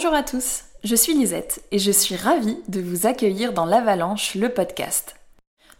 [0.00, 4.36] Bonjour à tous, je suis Lisette et je suis ravie de vous accueillir dans l'Avalanche,
[4.36, 5.16] le podcast.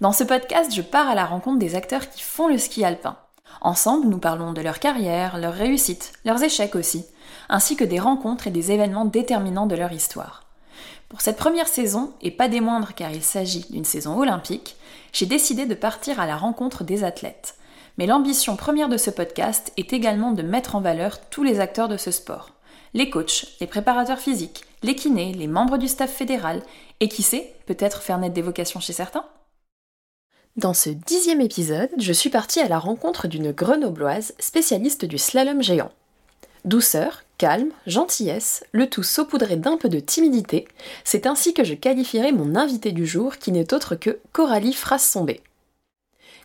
[0.01, 3.17] Dans ce podcast, je pars à la rencontre des acteurs qui font le ski alpin.
[3.61, 7.07] Ensemble, nous parlons de leur carrière, leurs réussites, leurs échecs aussi,
[7.49, 10.43] ainsi que des rencontres et des événements déterminants de leur histoire.
[11.09, 14.75] Pour cette première saison, et pas des moindres car il s'agit d'une saison olympique,
[15.13, 17.55] j'ai décidé de partir à la rencontre des athlètes.
[17.99, 21.89] Mais l'ambition première de ce podcast est également de mettre en valeur tous les acteurs
[21.89, 22.58] de ce sport
[22.95, 26.63] les coachs, les préparateurs physiques, les kinés, les membres du staff fédéral,
[27.01, 29.25] et qui sait, peut-être faire naître des vocations chez certains
[30.57, 35.63] Dans ce dixième épisode, je suis partie à la rencontre d'une grenobloise spécialiste du slalom
[35.63, 35.93] géant.
[36.65, 40.67] Douceur, calme, gentillesse, le tout saupoudré d'un peu de timidité,
[41.05, 45.41] c'est ainsi que je qualifierai mon invité du jour qui n'est autre que Coralie Frassombé.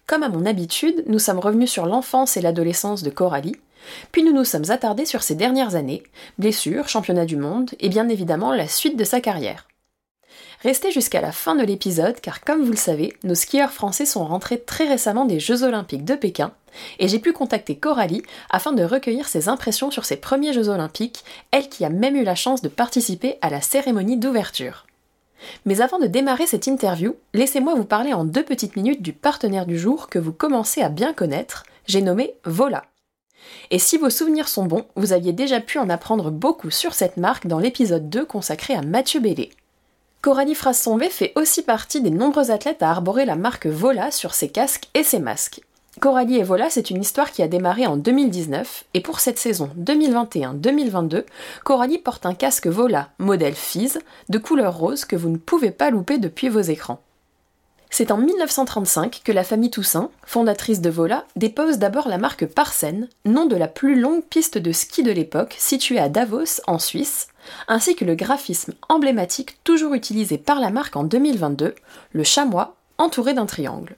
[0.05, 3.55] Comme à mon habitude, nous sommes revenus sur l'enfance et l'adolescence de Coralie,
[4.11, 6.03] puis nous nous sommes attardés sur ses dernières années,
[6.37, 9.67] blessures, championnat du monde, et bien évidemment la suite de sa carrière.
[10.61, 14.25] Restez jusqu'à la fin de l'épisode car comme vous le savez, nos skieurs français sont
[14.25, 16.53] rentrés très récemment des Jeux olympiques de Pékin
[16.99, 21.25] et j'ai pu contacter Coralie afin de recueillir ses impressions sur ses premiers Jeux olympiques,
[21.51, 24.85] elle qui a même eu la chance de participer à la cérémonie d'ouverture.
[25.65, 29.65] Mais avant de démarrer cette interview, laissez-moi vous parler en deux petites minutes du partenaire
[29.65, 32.83] du jour que vous commencez à bien connaître, j'ai nommé Vola.
[33.71, 37.17] Et si vos souvenirs sont bons, vous aviez déjà pu en apprendre beaucoup sur cette
[37.17, 39.51] marque dans l'épisode 2 consacré à Mathieu Bellé.
[40.21, 44.49] Coralie Frassonvé fait aussi partie des nombreux athlètes à arborer la marque Vola sur ses
[44.49, 45.61] casques et ses masques.
[45.99, 49.69] Coralie et Vola, c'est une histoire qui a démarré en 2019, et pour cette saison
[49.77, 51.23] 2021-2022,
[51.63, 55.91] Coralie porte un casque Vola modèle Fizz de couleur rose que vous ne pouvez pas
[55.91, 56.99] louper depuis vos écrans.
[57.95, 63.07] C'est en 1935 que la famille Toussaint, fondatrice de Vola, dépose d'abord la marque Parsen,
[63.23, 67.27] nom de la plus longue piste de ski de l'époque située à Davos, en Suisse,
[67.67, 71.75] ainsi que le graphisme emblématique toujours utilisé par la marque en 2022,
[72.13, 73.95] le chamois entouré d'un triangle.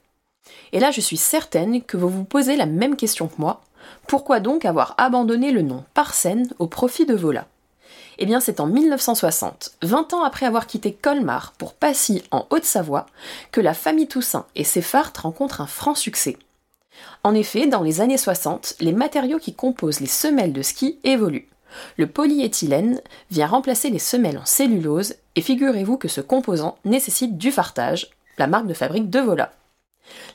[0.73, 3.61] Et là, je suis certaine que vous vous posez la même question que moi.
[4.07, 7.47] Pourquoi donc avoir abandonné le nom Parsen au profit de Vola?
[8.17, 13.07] Eh bien, c'est en 1960, 20 ans après avoir quitté Colmar pour Passy en Haute-Savoie,
[13.51, 16.37] que la famille Toussaint et ses fartes rencontrent un franc succès.
[17.23, 21.49] En effet, dans les années 60, les matériaux qui composent les semelles de ski évoluent.
[21.97, 27.51] Le polyéthylène vient remplacer les semelles en cellulose et figurez-vous que ce composant nécessite du
[27.51, 29.51] fartage, la marque de fabrique de Vola.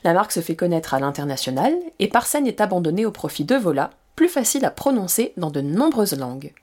[0.03, 3.91] La marque se fait connaître à l'international et Parsen est abandonnée au profit de Vola,
[4.15, 6.53] plus facile à prononcer dans de nombreuses langues.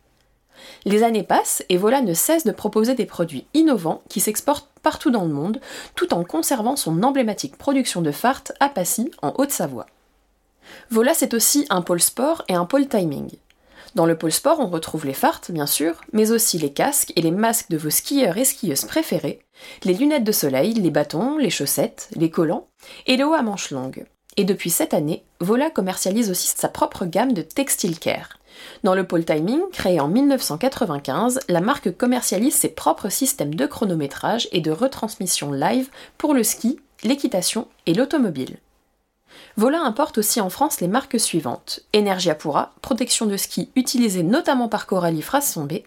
[0.85, 5.11] Les années passent et Vola ne cesse de proposer des produits innovants qui s'exportent partout
[5.11, 5.61] dans le monde,
[5.95, 9.87] tout en conservant son emblématique production de fartes à Passy, en Haute-Savoie.
[10.91, 13.31] Vola, c'est aussi un pôle sport et un pôle timing.
[13.95, 17.23] Dans le pôle sport, on retrouve les fartes, bien sûr, mais aussi les casques et
[17.23, 19.41] les masques de vos skieurs et skieuses préférés,
[19.85, 22.69] les lunettes de soleil, les bâtons, les chaussettes, les collants
[23.07, 24.05] et le haut à manches longues.
[24.37, 28.38] Et depuis cette année, Vola commercialise aussi sa propre gamme de textile care.
[28.85, 34.49] Dans le pole timing, créé en 1995, la marque commercialise ses propres systèmes de chronométrage
[34.53, 38.59] et de retransmission live pour le ski, l'équitation et l'automobile.
[39.57, 44.69] Vola importe aussi en France les marques suivantes Energia Pura, protection de ski utilisée notamment
[44.69, 45.85] par Coralie Frassombé,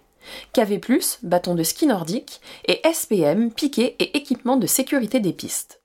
[0.53, 0.79] KV+,
[1.23, 5.81] bâton de ski nordique, et SPM, piquet et équipement de sécurité des pistes.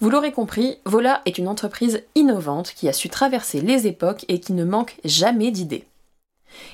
[0.00, 4.40] Vous l'aurez compris, Vola est une entreprise innovante qui a su traverser les époques et
[4.40, 5.86] qui ne manque jamais d'idées.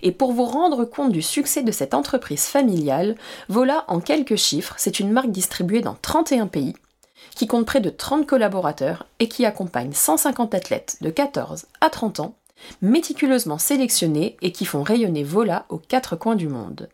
[0.03, 3.16] Et pour vous rendre compte du succès de cette entreprise familiale,
[3.48, 6.75] voilà en quelques chiffres, c'est une marque distribuée dans 31 pays,
[7.34, 12.20] qui compte près de 30 collaborateurs et qui accompagne 150 athlètes de 14 à 30
[12.20, 12.36] ans,
[12.82, 16.89] méticuleusement sélectionnés et qui font rayonner Vola aux quatre coins du monde.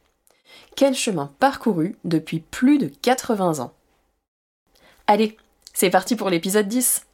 [0.76, 3.72] Quel chemin parcouru depuis plus de 80 ans.
[5.06, 5.36] Allez,
[5.74, 7.06] c'est parti pour l'épisode 10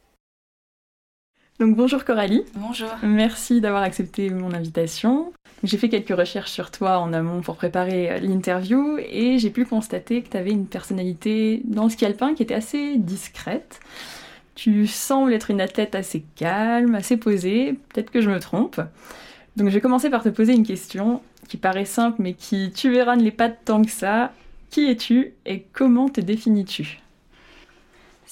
[1.59, 2.45] donc bonjour Coralie.
[2.55, 2.87] Bonjour.
[3.03, 5.33] Merci d'avoir accepté mon invitation.
[5.63, 9.65] J'ai fait quelques recherches sur toi en amont pour préparer euh, l'interview et j'ai pu
[9.65, 13.81] constater que tu avais une personnalité dans le ski qui était assez discrète.
[14.55, 18.79] Tu sembles être une athlète assez calme, assez posée, peut-être que je me trompe.
[19.57, 22.89] Donc je vais commencer par te poser une question qui paraît simple mais qui, tu
[22.89, 24.31] verras, ne l'est pas tant que ça.
[24.69, 26.99] Qui es-tu et comment te définis-tu?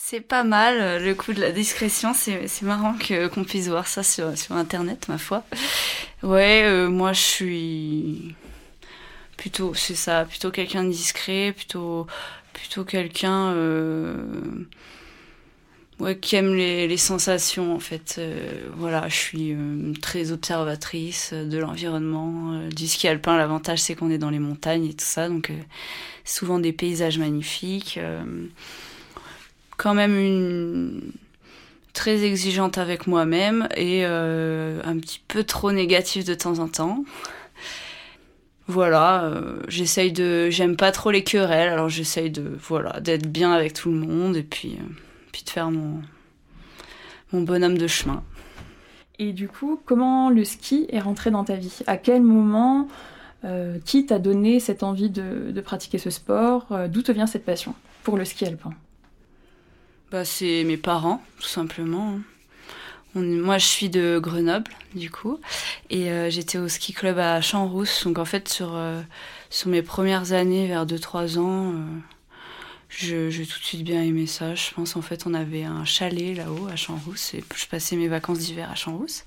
[0.09, 2.95] C'est pas mal, euh, le coup de la discrétion, c'est marrant
[3.33, 5.44] qu'on puisse voir ça sur, sur Internet, ma foi.
[6.24, 8.36] Ouais, euh, moi je suis
[9.36, 12.07] plutôt, c'est ça, plutôt quelqu'un de discret, plutôt,
[12.54, 13.48] plutôt quelqu'un...
[13.50, 14.15] Euh,
[16.00, 18.21] ouais, qui aime les, les sensations en fait.
[18.77, 19.57] Voilà, je suis
[20.01, 23.36] très observatrice de l'environnement, du ski alpin.
[23.36, 25.51] L'avantage c'est qu'on est dans les montagnes et tout ça, donc
[26.24, 28.00] souvent des paysages magnifiques.
[29.77, 31.01] Quand même une
[31.94, 37.03] très exigeante avec moi-même et un petit peu trop négative de temps en temps.
[38.68, 39.31] Voilà,
[39.68, 43.89] j'essaye de, j'aime pas trop les querelles, alors j'essaye de, voilà, d'être bien avec tout
[43.89, 44.77] le monde et puis
[45.45, 46.01] de faire mon,
[47.31, 48.23] bonhomme de chemin.
[49.19, 51.80] Et du coup, comment le ski est rentré dans ta vie?
[51.88, 52.88] À quel moment
[53.45, 56.68] euh, Qui t'a donné cette envie de, pratiquer ce sport?
[56.71, 57.73] Euh, D'où te vient cette passion
[58.03, 58.71] pour le ski alpin?
[60.12, 62.19] Bah, C'est mes parents, tout simplement.
[63.15, 65.39] moi, je suis de Grenoble, du coup,
[65.89, 68.04] et euh, j'étais au ski club à Champs-Rousse.
[68.06, 68.80] Donc, en fait, sur,
[69.50, 71.74] sur mes premières années, vers 2-3 ans,
[72.89, 74.56] j'ai tout de suite bien aimé ça.
[74.56, 78.07] Je pense en fait on avait un chalet là-haut à Champs-Rousse et je passais mes
[78.07, 79.25] vacances d'hiver à Champs-Rousse.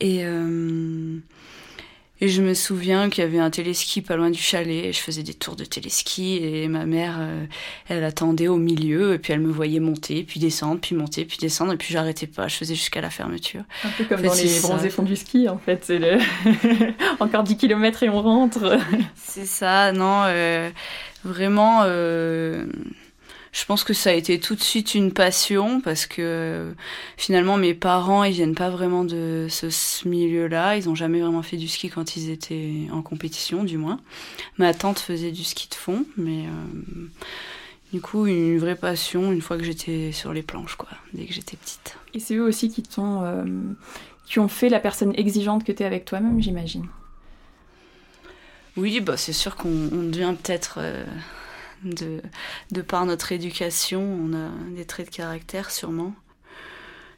[0.00, 1.18] Et, euh,
[2.20, 5.00] et je me souviens qu'il y avait un téléski pas loin du chalet et je
[5.00, 7.44] faisais des tours de téléski et ma mère euh,
[7.88, 11.38] elle attendait au milieu et puis elle me voyait monter puis descendre puis monter puis
[11.38, 12.48] descendre et puis j'arrêtais pas.
[12.48, 13.62] Je faisais jusqu'à la fermeture.
[13.84, 15.84] Un peu comme dans les bronzés fonds du ski en fait.
[15.84, 16.18] C'est le...
[17.20, 18.78] encore 10 km et on rentre.
[19.16, 20.22] c'est ça, non.
[20.26, 20.70] Euh
[21.24, 22.64] Vraiment, euh,
[23.58, 26.72] je pense que ça a été tout de suite une passion parce que
[27.16, 31.56] finalement mes parents ils viennent pas vraiment de ce milieu-là, ils ont jamais vraiment fait
[31.56, 33.98] du ski quand ils étaient en compétition du moins.
[34.58, 37.06] Ma tante faisait du ski de fond, mais euh,
[37.92, 41.34] du coup une vraie passion une fois que j'étais sur les planches quoi, dès que
[41.34, 41.96] j'étais petite.
[42.14, 43.44] Et c'est eux aussi qui t'ont euh,
[44.28, 46.86] qui ont fait la personne exigeante que tu es avec toi-même, j'imagine.
[48.76, 51.04] Oui, bah, c'est sûr qu'on devient peut-être, euh,
[51.84, 52.20] de,
[52.72, 56.14] de par notre éducation, on a des traits de caractère sûrement.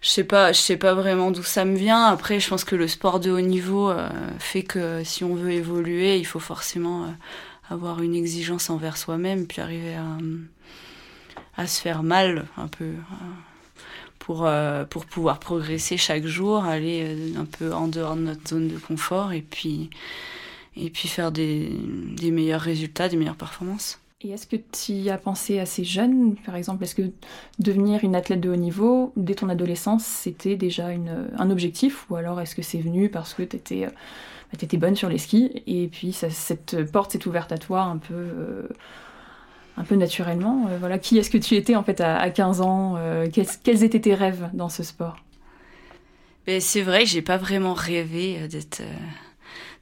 [0.00, 2.06] Je sais pas, je sais pas vraiment d'où ça me vient.
[2.06, 4.08] Après, je pense que le sport de haut niveau euh,
[4.38, 7.08] fait que si on veut évoluer, il faut forcément euh,
[7.68, 10.16] avoir une exigence envers soi-même, puis arriver à,
[11.56, 12.92] à se faire mal un peu
[14.18, 14.48] pour,
[14.90, 19.32] pour pouvoir progresser chaque jour, aller un peu en dehors de notre zone de confort
[19.32, 19.90] et puis
[20.76, 21.70] et puis faire des,
[22.16, 23.99] des meilleurs résultats, des meilleures performances.
[24.22, 26.84] Et est-ce que tu as pensé assez jeune, par exemple?
[26.84, 27.10] Est-ce que
[27.58, 30.88] devenir une athlète de haut niveau, dès ton adolescence, c'était déjà
[31.38, 32.04] un objectif?
[32.10, 33.86] Ou alors est-ce que c'est venu parce que tu étais,
[34.52, 35.62] bah, bonne sur les skis?
[35.66, 38.68] Et puis cette porte s'est ouverte à toi un peu, euh,
[39.78, 40.66] un peu naturellement.
[40.68, 42.96] Euh, Voilà, Qui est-ce que tu étais en fait à, à 15 ans?
[42.98, 45.16] Euh, quels, étaient tes rêves dans ce sport?
[46.46, 48.82] Ben, C'est vrai j'ai pas vraiment rêvé d'être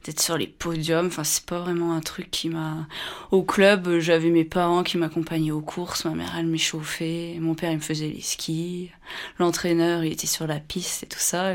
[0.05, 1.07] d'être sur les podiums.
[1.07, 2.87] Enfin, c'est pas vraiment un truc qui m'a.
[3.31, 6.05] Au club, j'avais mes parents qui m'accompagnaient aux courses.
[6.05, 7.37] Ma mère, elle m'échauffait.
[7.39, 8.91] Mon père, il me faisait les skis.
[9.39, 11.53] L'entraîneur, il était sur la piste et tout ça.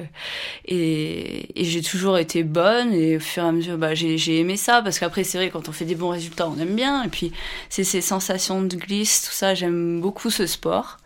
[0.67, 2.93] Et, et j'ai toujours été bonne.
[2.93, 4.83] Et au fur et à mesure, bah, j'ai, aimé ça.
[4.83, 7.03] Parce qu'après, c'est vrai, quand on fait des bons résultats, on aime bien.
[7.03, 7.33] Et puis,
[7.71, 9.55] c'est ces sensations de glisse, tout ça.
[9.55, 10.99] J'aime beaucoup ce sport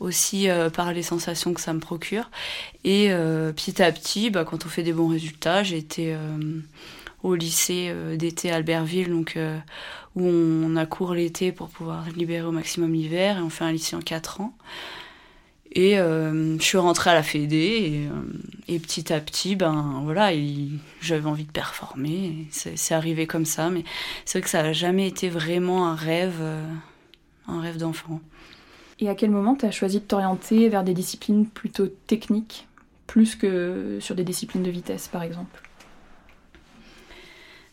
[0.00, 2.30] aussi euh, par les sensations que ça me procure.
[2.84, 6.60] Et euh, petit à petit, bah, quand on fait des bons résultats, j'ai été euh,
[7.22, 9.36] au lycée d'été à Albertville, donc,
[10.14, 13.72] où on, a cours l'été pour pouvoir libérer au maximum l'hiver, et on fait un
[13.72, 14.56] lycée en 4 ans.
[15.72, 18.08] Et je suis rentrée à la Fédé
[18.68, 20.30] et, et petit à petit, ben voilà,
[21.00, 22.46] j'avais envie de performer.
[22.50, 23.82] C'est arrivé comme ça, mais
[24.24, 26.40] c'est vrai que ça n'a jamais été vraiment un rêve,
[27.48, 28.20] un rêve d'enfant.
[29.00, 32.66] Et à quel moment tu as choisi de t'orienter vers des disciplines plutôt techniques,
[33.06, 35.62] plus que sur des disciplines de vitesse par exemple?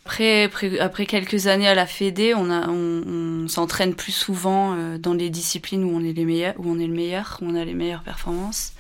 [0.06, 5.84] Après, après, quelques années à la Fédé, on, s'entraîne plus souvent euh, dans les disciplines
[5.84, 8.04] où on est les meilleurs, où on est le meilleur, où on a les meilleures
[8.04, 8.74] performances.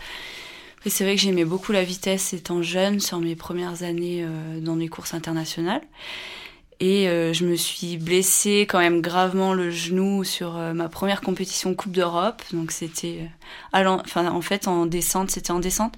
[0.85, 4.59] Et c'est vrai que j'aimais beaucoup la vitesse étant jeune sur mes premières années euh,
[4.59, 5.81] dans les courses internationales.
[6.81, 11.21] Et euh, je me suis blessée quand même gravement le genou sur euh, ma première
[11.21, 12.43] compétition Coupe d'Europe.
[12.51, 13.29] Donc c'était,
[13.73, 15.93] euh, enfin en fait en descente, c'était en descente.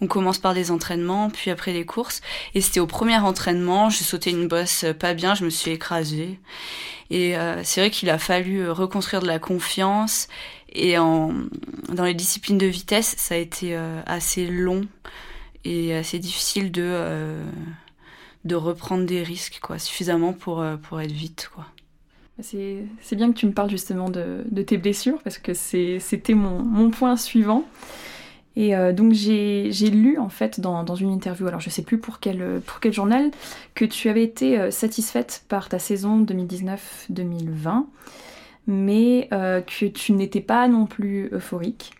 [0.00, 2.22] On commence par des entraînements, puis après des courses.
[2.54, 6.38] Et c'était au premier entraînement, j'ai sauté une bosse pas bien, je me suis écrasée.
[7.10, 10.28] Et c'est vrai qu'il a fallu reconstruire de la confiance.
[10.72, 11.34] Et en,
[11.90, 14.86] dans les disciplines de vitesse, ça a été assez long
[15.66, 17.36] et assez difficile de
[18.44, 21.66] de reprendre des risques, quoi, suffisamment pour, euh, pour être vite, quoi.
[22.40, 27.16] C'est bien que tu me parles justement de, tes blessures, parce que c'était mon, point
[27.16, 27.64] suivant.
[28.56, 32.18] Et euh, donc j'ai lu en fait dans, une interview, alors je sais plus pour
[32.18, 33.30] quel, pour quel journal,
[33.74, 37.84] que tu avais été euh, satisfaite par ta saison 2019-2020,
[38.66, 41.92] mais que tu n'étais pas non plus euphorique.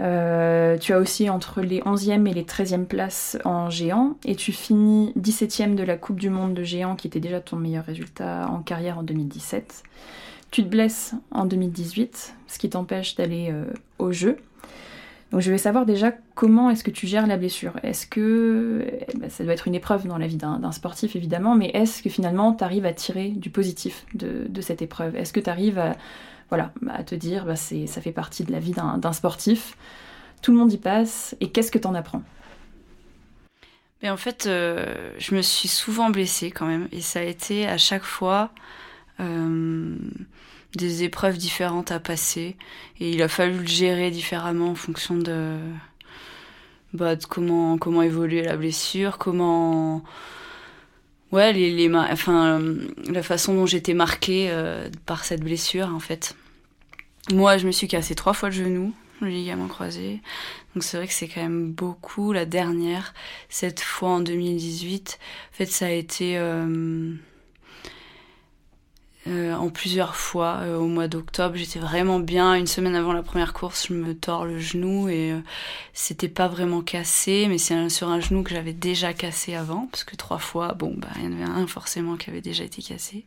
[0.00, 4.50] Euh, tu as aussi entre les 11e et les 13e places en géant et tu
[4.50, 8.48] finis 17e de la Coupe du Monde de géant qui était déjà ton meilleur résultat
[8.50, 9.84] en carrière en 2017.
[10.50, 13.64] Tu te blesses en 2018, ce qui t'empêche d'aller euh,
[13.98, 14.38] au jeu.
[15.34, 17.72] Donc je vais savoir déjà comment est-ce que tu gères la blessure.
[17.82, 21.56] Est-ce que eh ben, ça doit être une épreuve dans la vie d'un sportif évidemment,
[21.56, 25.16] mais est-ce que finalement tu arrives à tirer du positif de, cette épreuve?
[25.16, 25.96] Est-ce que tu arrives à,
[26.48, 29.76] voilà, à te dire bah, ça fait partie de la vie d'un sportif,
[30.42, 32.22] tout le monde y passe, et qu'est-ce que tu en apprends?
[34.02, 37.66] Mais en fait, euh, je me suis souvent blessée quand même, et ça a été
[37.66, 38.50] à chaque fois
[39.20, 39.96] euh,
[40.76, 42.56] des épreuves différentes à passer.
[43.00, 45.56] Et il a fallu le gérer différemment en fonction de,
[46.92, 50.02] bah, comment comment évoluer la blessure, comment
[51.34, 52.60] ouais les, les enfin
[53.10, 56.34] la façon dont j'étais marquée euh, par cette blessure en fait.
[57.32, 60.20] Moi, je me suis cassé trois fois le genou, le ligament croisé.
[60.74, 62.32] Donc c'est vrai que c'est quand même beaucoup.
[62.32, 63.14] La dernière,
[63.48, 65.18] cette fois en 2018,
[65.52, 67.14] en fait ça a été euh,
[69.26, 71.56] euh, en plusieurs fois euh, au mois d'octobre.
[71.56, 72.54] J'étais vraiment bien.
[72.54, 75.40] Une semaine avant la première course, je me tords le genou et euh,
[75.94, 80.04] c'était pas vraiment cassé, mais c'est sur un genou que j'avais déjà cassé avant, parce
[80.04, 82.82] que trois fois, bon, bah, il y en avait un forcément qui avait déjà été
[82.82, 83.24] cassé.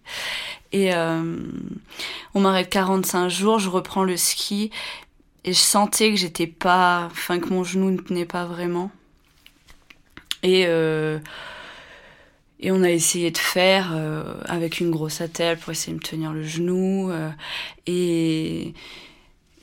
[0.71, 4.69] Et on m'arrête 45 jours, je reprends le ski
[5.45, 8.91] et je sentais que j'étais pas, enfin que mon genou ne tenait pas vraiment.
[10.43, 10.67] Et
[12.59, 16.03] et on a essayé de faire euh, avec une grosse attelle pour essayer de me
[16.03, 17.11] tenir le genou.
[17.11, 17.29] Euh,
[17.85, 18.73] et,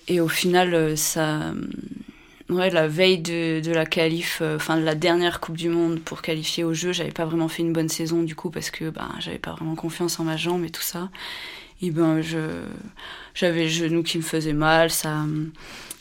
[0.09, 1.53] et au final, euh, ça.
[2.51, 6.21] Ouais, la veille de, de la qualif, enfin de la dernière Coupe du Monde pour
[6.21, 9.09] qualifier au jeu, j'avais pas vraiment fait une bonne saison du coup parce que bah,
[9.19, 11.09] j'avais pas vraiment confiance en ma jambe et tout ça.
[11.81, 12.39] Et ben je
[13.35, 15.25] j'avais le genou qui me faisait mal, ça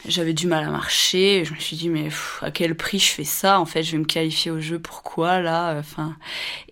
[0.07, 1.45] j'avais du mal à marcher.
[1.45, 2.09] Je me suis dit mais
[2.41, 4.79] à quel prix je fais ça En fait, je vais me qualifier au jeu.
[4.79, 5.77] Pourquoi là?
[5.79, 6.15] Enfin,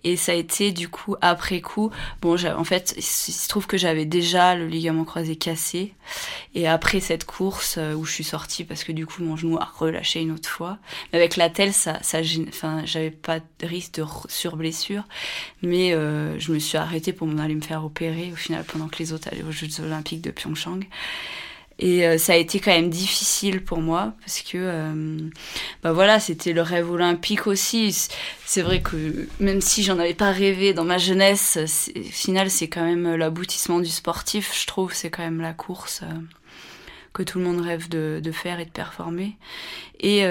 [0.04, 1.90] et ça a été du coup après coup.
[2.20, 5.94] Bon, en fait, il se trouve que j'avais déjà le ligament croisé cassé.
[6.54, 9.56] Et après cette course euh, où je suis sortie parce que du coup mon genou
[9.56, 10.78] a relâché une autre fois.
[11.12, 15.04] Mais avec la telle, ça, ça, enfin, j'avais pas de risque de surblessure.
[15.62, 18.98] Mais euh, je me suis arrêtée pour m'aller me faire opérer au final pendant que
[18.98, 20.51] les autres allaient aux Jeux Olympiques de Pyeongchang.
[21.78, 25.18] Et euh, ça a été quand même difficile pour moi parce que euh,
[25.82, 28.08] bah voilà, c'était le rêve olympique aussi.
[28.44, 31.58] C'est vrai que même si j'en avais pas rêvé dans ma jeunesse,
[31.96, 36.02] au final c'est quand même l'aboutissement du sportif, je trouve, c'est quand même la course
[36.02, 36.14] euh,
[37.14, 39.36] que tout le monde rêve de, de faire et de performer.
[39.98, 40.22] Et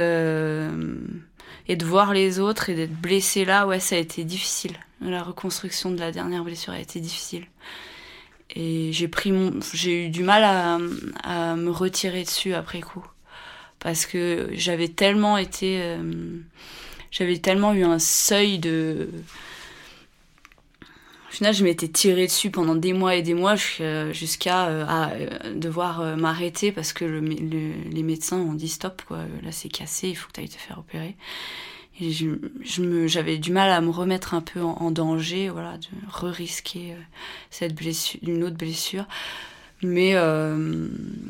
[1.68, 4.74] et de voir les autres et d'être blessé là, ouais, ça a été difficile.
[5.00, 7.46] La reconstruction de la dernière blessure a été difficile
[8.55, 10.77] et j'ai pris mon j'ai eu du mal à,
[11.24, 13.05] à, me retirer dessus après coup.
[13.79, 16.39] Parce que j'avais tellement été euh,
[17.10, 19.10] j'avais tellement eu un seuil de
[20.81, 26.17] au final je m'étais tiré dessus pendant des mois et des mois jusqu'à euh, devoir
[26.17, 29.20] m'arrêter parce que le, les médecins ont dit stop quoi.
[29.43, 31.15] Là c'est cassé il faut que tu ailles te faire opérer
[33.08, 37.01] j'avais du mal à me remettre un peu en, danger, voilà, de re-risquer euh,
[37.50, 39.05] cette blessure, une autre blessure.
[39.84, 40.88] Mais euh,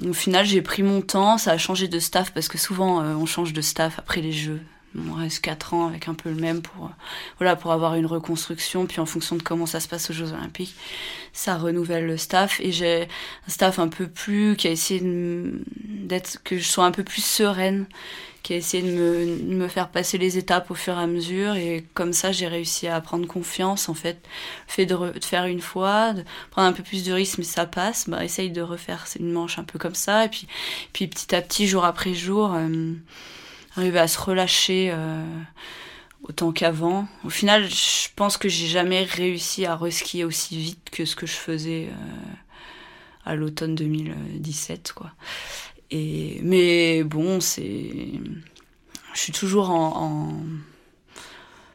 [0.07, 3.13] au final, j'ai pris mon temps, ça a changé de staff parce que souvent euh,
[3.15, 4.59] on change de staff après les jeux.
[4.97, 6.91] On reste 4 ans avec un peu le même pour,
[7.37, 8.85] voilà, pour avoir une reconstruction.
[8.85, 10.75] Puis en fonction de comment ça se passe aux Jeux Olympiques,
[11.33, 12.59] ça renouvelle le staff.
[12.59, 13.03] Et j'ai
[13.47, 17.23] un staff un peu plus qui a essayé d'être, que je sois un peu plus
[17.23, 17.85] sereine
[18.43, 21.55] qui a essayé de me, me, faire passer les étapes au fur et à mesure.
[21.55, 23.87] Et comme ça, j'ai réussi à prendre confiance.
[23.87, 24.17] En fait,
[24.67, 28.09] fait de, faire une fois, de prendre un peu plus de risque, mais ça passe.
[28.09, 30.25] Bah, essaye de refaire une manche un peu comme ça.
[30.25, 30.47] Et puis,
[30.91, 32.93] puis petit à petit, jour après jour, euh,
[33.75, 34.91] arriver à se relâcher.
[34.93, 35.23] Euh,
[36.23, 37.07] autant qu'avant.
[37.23, 41.25] Au final, je pense que j'ai jamais réussi à reskier aussi vite que ce que
[41.25, 42.33] je faisais euh,
[43.25, 45.11] à l'automne 2017, quoi.
[45.89, 48.11] Et, mais bon, c'est.
[49.13, 50.41] Je suis toujours en,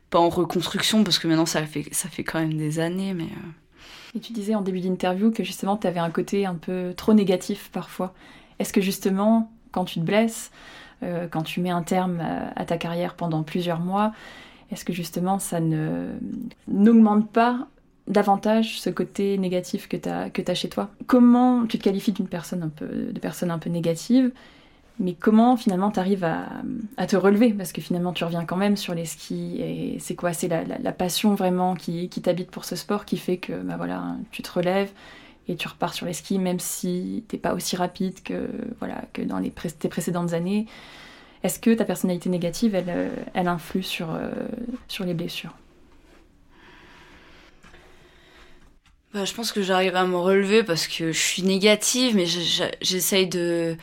[0.08, 3.24] Pas en reconstruction, parce que maintenant ça fait, ça fait quand même des années, mais.
[3.24, 4.14] Euh.
[4.14, 7.12] Et tu disais en début d'interview que justement tu avais un côté un peu trop
[7.12, 8.14] négatif parfois.
[8.58, 10.50] Est-ce que justement, quand tu te blesses,
[11.02, 12.22] euh, quand tu mets un terme
[12.54, 14.12] à, ta carrière pendant plusieurs mois,
[14.70, 16.08] est-ce que justement ça ne
[16.68, 17.66] n'augmente pas
[18.08, 20.90] davantage ce côté négatif que tu as, chez toi?
[21.06, 24.32] Comment tu te qualifies d'une personne un peu, de personne un peu négative,
[24.98, 26.46] mais comment finalement tu arrives à,
[26.96, 27.52] à, te relever?
[27.52, 30.32] Parce que finalement tu reviens quand même sur les skis, et c'est quoi?
[30.32, 33.76] C'est la, la, passion vraiment qui, qui t'habite pour ce sport qui fait que bah
[33.76, 34.90] voilà, tu te relèves
[35.48, 38.48] et tu repars sur les skis, même si t'es pas aussi rapide que,
[38.78, 40.66] voilà, que dans les tes précédentes années.
[41.42, 44.30] Est-ce que ta personnalité négative, elle, euh, elle influe sur, euh,
[44.88, 45.54] sur les blessures?
[49.14, 52.26] Bah, Je pense que j'arrive à me relever parce que je suis négative, mais
[52.80, 53.76] j'essaye de,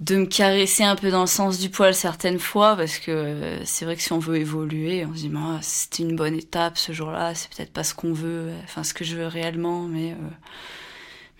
[0.00, 3.64] de me caresser un peu dans le sens du poil certaines fois parce que euh,
[3.64, 6.78] c'est vrai que si on veut évoluer, on se dit bah, c'était une bonne étape
[6.78, 10.14] ce jour-là, c'est peut-être pas ce qu'on veut, enfin ce que je veux réellement, mais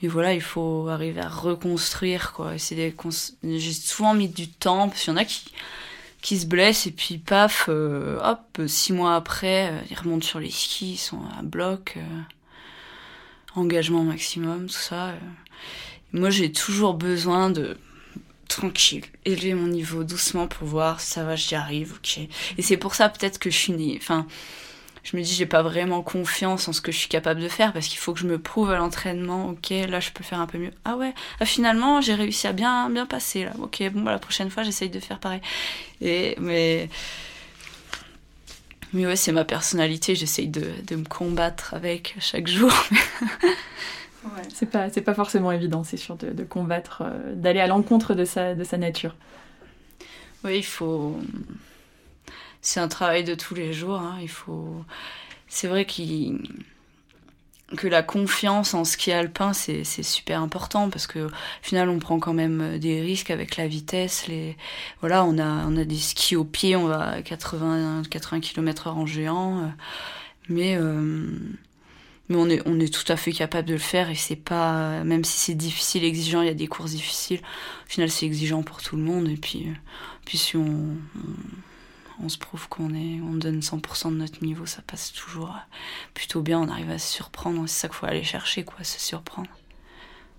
[0.03, 2.53] mais voilà, il faut arriver à reconstruire, quoi.
[2.57, 5.53] J'ai souvent mis du temps, parce qu'il y en a qui,
[6.23, 10.39] qui se blessent, et puis paf, euh, hop, six mois après, euh, ils remontent sur
[10.39, 12.21] les skis, ils sont à bloc, euh,
[13.57, 15.15] engagement maximum, tout ça.
[16.13, 17.77] Moi, j'ai toujours besoin de
[18.49, 22.19] tranquille, élever mon niveau doucement pour voir ça va, j'y arrive, ok.
[22.57, 24.27] Et c'est pour ça peut-être que je suis née, enfin,
[25.11, 27.73] je me dis j'ai pas vraiment confiance en ce que je suis capable de faire
[27.73, 30.47] parce qu'il faut que je me prouve à l'entraînement ok là je peux faire un
[30.47, 30.73] peu mieux.
[30.85, 33.53] Ah ouais ah, finalement j'ai réussi à bien bien passer là.
[33.61, 35.41] Ok bon bah, la prochaine fois j'essaye de faire pareil.
[36.01, 36.89] Et mais
[38.93, 42.73] mais ouais c'est ma personnalité j'essaye de, me combattre avec chaque jour
[44.37, 44.43] ouais.
[44.53, 48.15] c'est pas c'est pas forcément évident c'est sûr de, de combattre euh, d'aller à l'encontre
[48.15, 49.15] de sa de sa nature
[50.45, 51.17] oui il faut
[52.61, 53.99] c'est un travail de tous les jours.
[53.99, 54.19] Hein.
[54.21, 54.85] Il faut.
[55.49, 56.41] C'est vrai qu'il
[57.77, 61.31] que la confiance en ski alpin, c'est super important parce que au
[61.61, 64.27] final, on prend quand même des risques avec la vitesse.
[64.27, 64.57] Les,
[65.01, 68.89] voilà, on a, on a des skis au pied, on va à 80, 80 km
[68.89, 69.71] h en géant.
[70.49, 71.29] Mais, euh,
[72.29, 75.03] mais on est, on est tout à fait capable de le faire et c'est pas,
[75.05, 77.41] même si c'est difficile, exigeant, il y a des courses difficiles.
[77.87, 79.69] Au final, c'est exigeant pour tout le monde et puis,
[80.25, 80.97] puis si on
[82.23, 85.55] on se prouve qu'on est, on donne 100% de notre niveau, ça passe toujours
[86.15, 89.01] plutôt bien, on arrive à se surprendre, c'est ça qu'il faut aller chercher, quoi, se
[89.01, 89.51] surprendre,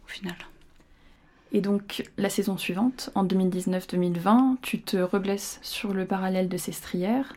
[0.05, 0.35] au final.
[1.51, 7.33] Et donc, la saison suivante, en 2019-2020, tu te reblesses sur le parallèle de Sestrières.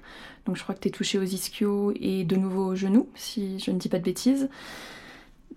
[0.47, 3.59] Donc, je crois que tu es touché aux ischios et de nouveau aux genoux, si
[3.59, 4.49] je ne dis pas de bêtises.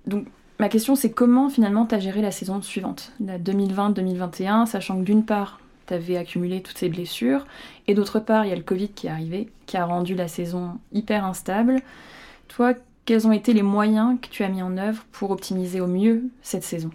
[0.05, 0.27] Donc,
[0.59, 5.03] ma question, c'est comment finalement tu as géré la saison suivante, la 2020-2021, sachant que
[5.03, 7.45] d'une part, tu avais accumulé toutes ces blessures.
[7.87, 10.27] Et d'autre part, il y a le Covid qui est arrivé, qui a rendu la
[10.27, 11.81] saison hyper instable.
[12.47, 12.73] Toi,
[13.05, 16.23] quels ont été les moyens que tu as mis en œuvre pour optimiser au mieux
[16.41, 16.89] cette saison?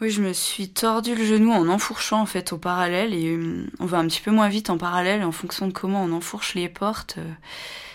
[0.00, 3.66] Oui, je me suis tordu le genou en enfourchant en fait au parallèle et euh,
[3.80, 6.54] on va un petit peu moins vite en parallèle en fonction de comment on enfourche
[6.54, 7.16] les portes.
[7.18, 7.32] Euh,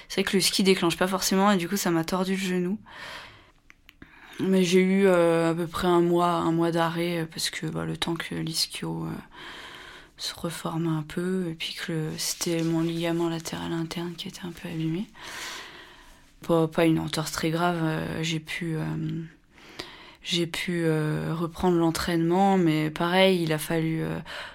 [0.09, 2.37] c'est vrai que le ski déclenche pas forcément et du coup ça m'a tordu le
[2.41, 2.77] genou.
[4.41, 7.85] Mais j'ai eu euh, à peu près un mois, un mois d'arrêt parce que bah,
[7.85, 9.07] le temps que l'ischio
[10.17, 14.51] se reforme un peu, et puis que c'était mon ligament latéral interne qui était un
[14.51, 15.07] peu abîmé.
[16.45, 17.79] Pas, pas une entorse très grave,
[18.21, 18.77] j'ai pu,
[20.23, 24.03] j'ai pu euh, reprendre l'entraînement, mais pareil, il a fallu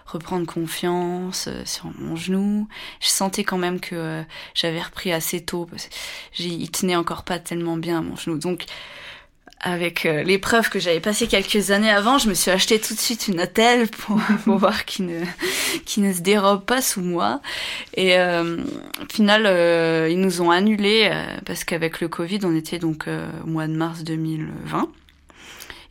[0.06, 2.68] reprendre confiance sur mon genou.
[3.00, 4.22] Je sentais quand même que
[4.54, 5.88] j'avais repris assez tôt, parce
[6.38, 8.38] il tenait encore pas tellement bien mon genou.
[8.38, 8.66] Donc
[9.60, 12.98] avec euh, l'épreuve que j'avais passée quelques années avant, je me suis acheté tout de
[12.98, 17.40] suite une attelle pour, pour voir qu'il ne, ne se dérobe pas sous moi.
[17.94, 18.58] Et euh,
[19.02, 23.06] au final, euh, ils nous ont annulé euh, parce qu'avec le Covid, on était donc
[23.08, 24.88] au mois de mars 2020.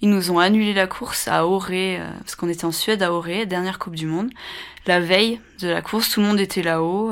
[0.02, 3.46] Ils nous ont annulé la course à Auré, parce qu'on était en Suède à Auré,
[3.46, 4.30] dernière Coupe du Monde.
[4.86, 7.12] La veille de la course, tout le monde était là-haut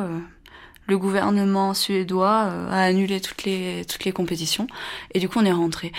[0.87, 4.67] le gouvernement suédois a annulé toutes les toutes les compétitions
[5.15, 5.91] et du coup on est rentré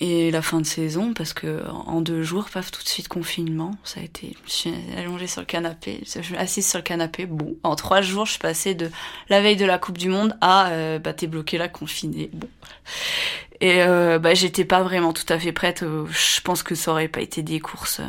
[0.00, 3.72] et la fin de saison parce que en deux jours, paf, tout de suite confinement.
[3.84, 7.26] Ça a été, je suis allongée sur le canapé, je suis assise sur le canapé.
[7.26, 8.90] Bon, en trois jours, je suis passée de
[9.28, 12.30] la veille de la Coupe du Monde à euh, bah t'es bloqué là, confiné.
[12.32, 12.48] Bon.
[13.62, 15.84] Et euh, bah j'étais pas vraiment tout à fait prête.
[15.84, 18.00] Euh, je pense que ça aurait pas été des courses.
[18.00, 18.04] Euh,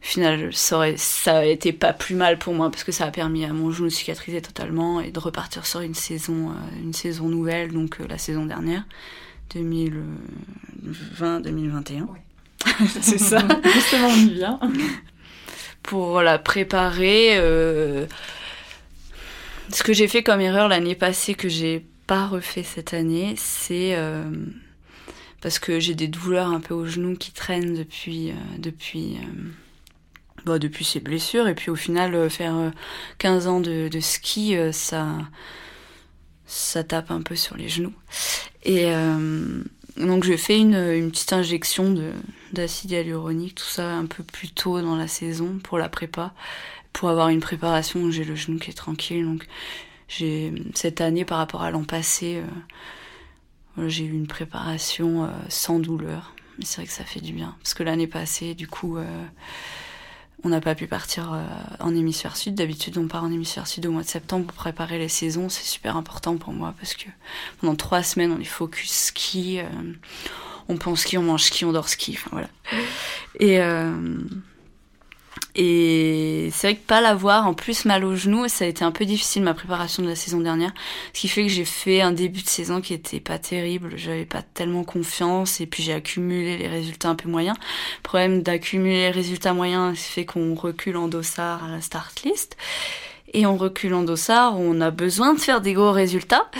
[0.00, 3.44] final, ça aurait, ça été pas plus mal pour moi parce que ça a permis
[3.44, 7.72] à mon genou de cicatriser totalement et de repartir sur une saison, une saison nouvelle,
[7.72, 8.84] donc la saison dernière.
[9.54, 12.06] 2020-2021.
[13.00, 13.42] c'est ça.
[13.74, 14.60] Justement, on y vient.
[15.82, 17.38] Pour la préparer.
[17.38, 18.06] Euh,
[19.72, 23.94] ce que j'ai fait comme erreur l'année passée que j'ai pas refait cette année, c'est
[23.94, 24.24] euh,
[25.40, 29.16] parce que j'ai des douleurs un peu au genou qui traînent depuis euh, depuis
[30.44, 32.72] bah, depuis ces blessures et puis au final faire
[33.18, 35.18] 15 ans de, ski ça
[36.46, 37.94] ça tape un peu sur les genoux.
[38.64, 39.62] Et euh,
[39.96, 41.94] donc j'ai fait une, une, petite injection
[42.52, 46.34] d'acide hyaluronique, tout ça un peu plus tôt dans la saison pour la prépa,
[46.92, 49.24] pour avoir une préparation où j'ai le genou qui est tranquille.
[49.24, 49.46] Donc
[50.74, 52.42] cette année par rapport à l'an passé,
[53.78, 56.34] euh, j'ai eu une préparation sans douleur.
[56.62, 57.56] C'est vrai que ça fait du bien.
[57.62, 58.98] Parce que l'année passée, du coup,
[60.42, 61.40] on n'a pas pu partir
[61.78, 62.54] en hémisphère sud.
[62.54, 65.48] D'habitude, on part en hémisphère sud au mois de septembre pour préparer les saisons.
[65.48, 67.06] C'est super important pour moi parce que
[67.60, 69.60] pendant trois semaines, on est focus ski.
[70.68, 72.18] on pense ski, on mange ski, on dort ski.
[72.30, 72.48] Voilà.
[73.38, 73.60] Et,
[75.54, 78.92] et c'est vrai que pas l'avoir, en plus mal au genou, ça a été un
[78.92, 80.72] peu difficile ma préparation de la saison dernière.
[81.12, 84.24] Ce qui fait que j'ai fait un début de saison qui était pas terrible, j'avais
[84.24, 87.56] pas tellement confiance et puis j'ai accumulé les résultats un peu moyens.
[87.98, 92.22] Le problème d'accumuler les résultats moyens, c'est fait qu'on recule en dossard à la start
[92.22, 92.56] list.
[93.32, 93.56] Et en
[94.02, 96.50] dossard, on a besoin de faire des gros résultats.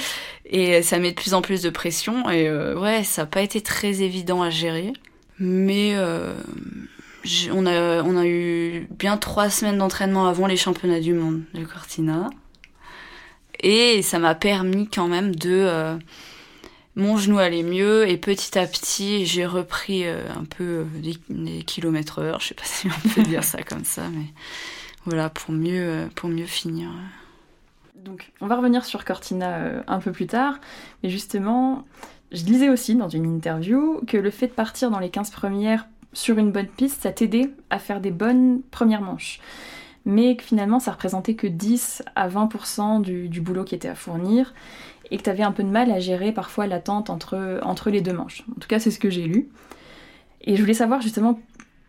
[0.45, 2.29] Et ça met de plus en plus de pression.
[2.31, 4.93] Et euh, ouais, ça n'a pas été très évident à gérer.
[5.39, 6.35] Mais euh,
[7.53, 11.65] on a, on a eu bien trois semaines d'entraînement avant les championnats du monde de
[11.65, 12.31] Cortina.
[13.63, 15.51] Et ça m'a permis quand même de...
[15.51, 15.97] Euh,
[16.97, 21.63] mon genou allait mieux et petit à petit j'ai repris euh, un peu euh, des,
[21.63, 22.41] kilomètres heure.
[22.41, 24.27] Je sais pas si on peut dire ça comme ça, mais
[25.05, 26.91] voilà, pour mieux, pour mieux finir.
[27.95, 30.59] Donc on va revenir sur Cortina un peu plus tard,
[31.03, 31.85] mais justement,
[32.33, 35.87] je disais aussi dans une interview que le fait de partir dans les 15 premières
[36.13, 39.41] sur une bonne piste, ça t'aidait à faire des bonnes premières manches.
[40.05, 44.55] Mais que finalement, ça représentait que 10 à 20% du, boulot qui était à fournir
[45.11, 48.01] et que tu avais un peu de mal à gérer parfois l'attente entre, entre les
[48.01, 48.45] deux manches.
[48.51, 49.49] En tout cas, c'est ce que j'ai lu.
[50.43, 51.39] Et je voulais savoir justement,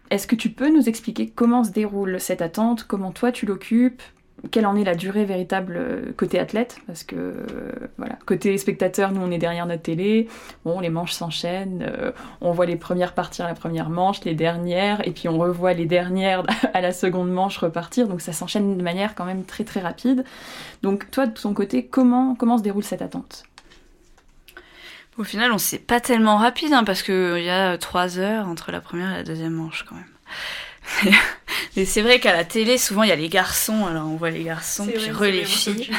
[0.10, 4.02] est-ce que tu peux nous expliquer comment se déroule cette attente, comment toi tu l'occupes,
[4.50, 7.44] quelle en est la durée véritable euh, côté athlète Parce que, euh,
[7.98, 10.28] voilà, côté spectateur, nous on est derrière notre télé,
[10.66, 15.08] bon, les manches s'enchaînent, euh, on voit les premières partir la première manche, les dernières,
[15.08, 18.84] et puis on revoit les dernières à la seconde manche repartir, donc ça s'enchaîne de
[18.84, 20.24] manière quand même très très rapide.
[20.82, 23.44] Donc toi, de ton côté, comment, comment se déroule cette attente?
[25.18, 28.72] Au final, on sait pas tellement rapide, hein, parce qu'il y a trois heures entre
[28.72, 30.06] la première et la deuxième manche quand même.
[31.78, 34.30] Mais c'est vrai qu'à la télé, souvent, il y a les garçons, alors on voit
[34.30, 35.90] les garçons, puis re les filles.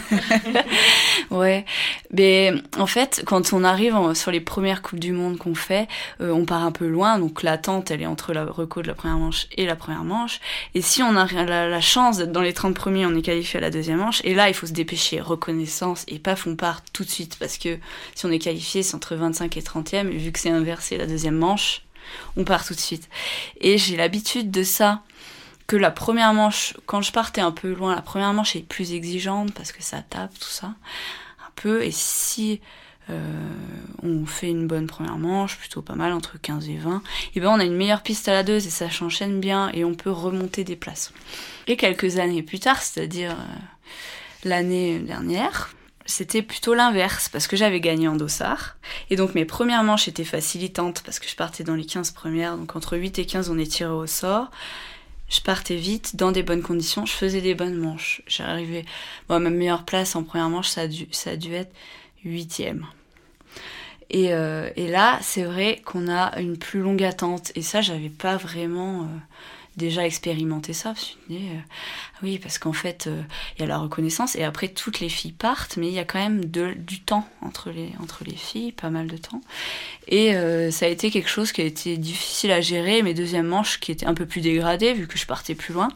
[1.30, 1.64] ouais.
[2.12, 5.88] Mais en fait, quand on arrive sur les premières Coupes du Monde qu'on fait,
[6.20, 8.94] euh, on part un peu loin, donc l'attente, elle est entre la reco de la
[8.94, 10.40] première manche et la première manche.
[10.74, 13.58] Et si on a la, la chance d'être dans les 30 premiers, on est qualifié
[13.58, 14.20] à la deuxième manche.
[14.24, 17.56] Et là, il faut se dépêcher, reconnaissance, et paf, on part tout de suite, parce
[17.56, 17.78] que
[18.14, 21.06] si on est qualifié, c'est entre 25 et 30e, et vu que c'est inversé la
[21.06, 21.82] deuxième manche,
[22.36, 23.08] on part tout de suite.
[23.60, 25.02] Et j'ai l'habitude de ça,
[25.66, 28.92] que la première manche, quand je partais un peu loin, la première manche est plus
[28.92, 31.82] exigeante parce que ça tape, tout ça, un peu.
[31.82, 32.60] Et si
[33.10, 33.18] euh,
[34.02, 37.02] on fait une bonne première manche, plutôt pas mal, entre 15 et 20,
[37.34, 39.84] et ben on a une meilleure piste à la 2 et ça s'enchaîne bien et
[39.84, 41.12] on peut remonter des places.
[41.66, 43.58] Et quelques années plus tard, c'est-à-dire euh,
[44.44, 45.74] l'année dernière,
[46.06, 48.76] c'était plutôt l'inverse, parce que j'avais gagné en dossard.
[49.10, 52.56] Et donc mes premières manches étaient facilitantes, parce que je partais dans les 15 premières,
[52.56, 54.50] donc entre 8 et 15 on est tiré au sort.
[55.28, 58.22] Je partais vite, dans des bonnes conditions, je faisais des bonnes manches.
[58.26, 58.84] J'arrivais,
[59.28, 61.72] bon, ma meilleure place en première manche, ça a dû, être
[62.22, 62.86] huitième.
[64.10, 67.50] Et, euh, et là, c'est vrai qu'on a une plus longue attente.
[67.54, 69.02] Et ça, j'avais pas vraiment...
[69.02, 69.06] Euh,
[69.76, 70.94] déjà expérimenté ça.
[70.94, 71.58] Je me suis dit, euh,
[72.22, 73.22] oui, parce qu'en fait, euh,
[73.56, 76.04] il y a la reconnaissance et après toutes les filles partent, mais il y a
[76.04, 79.40] quand même du temps entre les, entre les filles, pas mal de temps.
[80.08, 83.02] Et euh, ça a été quelque chose qui a été difficile à gérer.
[83.02, 85.88] Mes deuxièmes manches qui étaient un peu plus dégradées vu que je partais plus loin.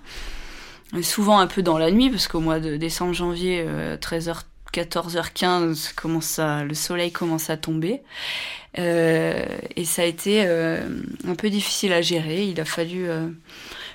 [1.02, 3.66] Souvent un peu dans la nuit parce qu'au mois de décembre, janvier,
[4.00, 8.02] 13h 14h15, commence à, le soleil commence à tomber.
[8.78, 10.86] Euh, et ça a été euh,
[11.26, 12.44] un peu difficile à gérer.
[12.44, 13.28] Il a fallu, euh,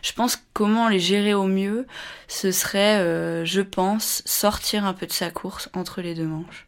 [0.02, 1.86] je pense, comment les gérer au mieux,
[2.28, 6.68] ce serait, je pense, sortir un peu de sa course entre les deux manches,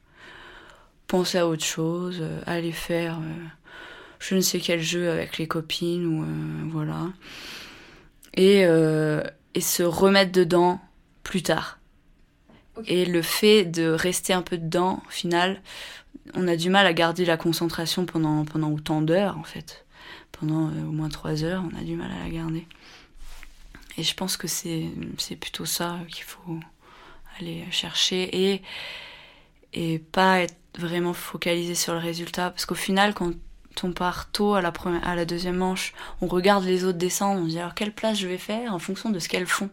[1.07, 3.19] penser à autre chose, aller faire
[4.19, 6.25] je ne sais quel jeu avec les copines ou
[6.69, 7.09] voilà,
[8.35, 8.65] et
[9.55, 10.79] et se remettre dedans
[11.23, 11.79] plus tard.
[12.87, 15.61] Et le fait de rester un peu dedans, au final,
[16.33, 19.85] on a du mal à garder la concentration pendant, pendant autant d'heures, en fait.
[20.31, 22.67] Pendant euh, au moins trois heures, on a du mal à la garder.
[23.97, 24.89] Et je pense que c'est,
[25.39, 26.59] plutôt ça qu'il faut
[27.39, 28.61] aller chercher et,
[29.73, 32.49] et pas être vraiment focalisé sur le résultat.
[32.49, 33.33] Parce qu'au final, quand
[33.83, 37.41] on part tôt à la, première, à la deuxième manche, on regarde les autres descendre,
[37.41, 39.69] on se dit alors quelle place je vais faire en fonction de ce qu'elles font.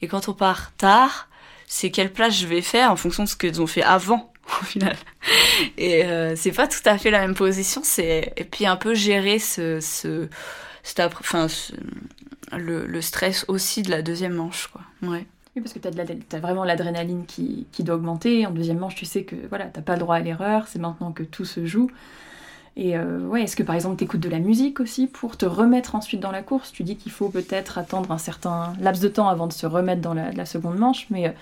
[0.00, 1.28] Et quand on part tard,
[1.66, 4.64] c'est quelle place je vais faire en fonction de ce qu'elles ont fait avant au
[4.64, 4.96] final.
[5.76, 8.94] Et euh, c'est pas tout à fait la même position, c'est et puis un peu
[8.94, 10.28] gérer ce ce,
[10.98, 11.46] enfin
[12.52, 14.82] le, le, stress aussi de la deuxième manche quoi.
[15.02, 15.26] Ouais.
[15.56, 18.44] Oui, parce que tu as, vraiment l'adrénaline qui, qui, doit augmenter.
[18.44, 21.12] En deuxième manche, tu sais que voilà, tu pas le droit à l'erreur, c'est maintenant
[21.12, 21.90] que tout se joue.
[22.76, 25.46] Et euh, ouais, est-ce que par exemple tu écoutes de la musique aussi pour te
[25.46, 26.72] remettre ensuite dans la course?
[26.72, 30.02] Tu dis qu'il faut peut-être attendre un certain laps de temps avant de se remettre
[30.02, 31.32] dans la, seconde manche, mais euh,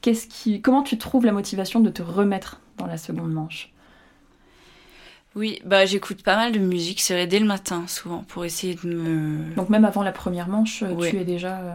[0.00, 3.72] qu'est-ce qui, comment tu trouves la motivation de te remettre dans la seconde manche?
[5.36, 8.74] Oui, bah j'écoute pas mal de musique, c'est vrai dès le matin souvent pour essayer
[8.74, 9.54] de me.
[9.54, 11.74] Donc même avant la première manche, tu es déjà euh,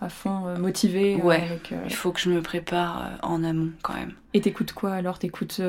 [0.00, 1.16] à fond euh, motivé.
[1.16, 1.60] Euh, ouais.
[1.84, 4.12] Il faut que je me prépare en amont quand même.
[4.34, 5.18] Et t'écoutes quoi alors?
[5.18, 5.60] T'écoutes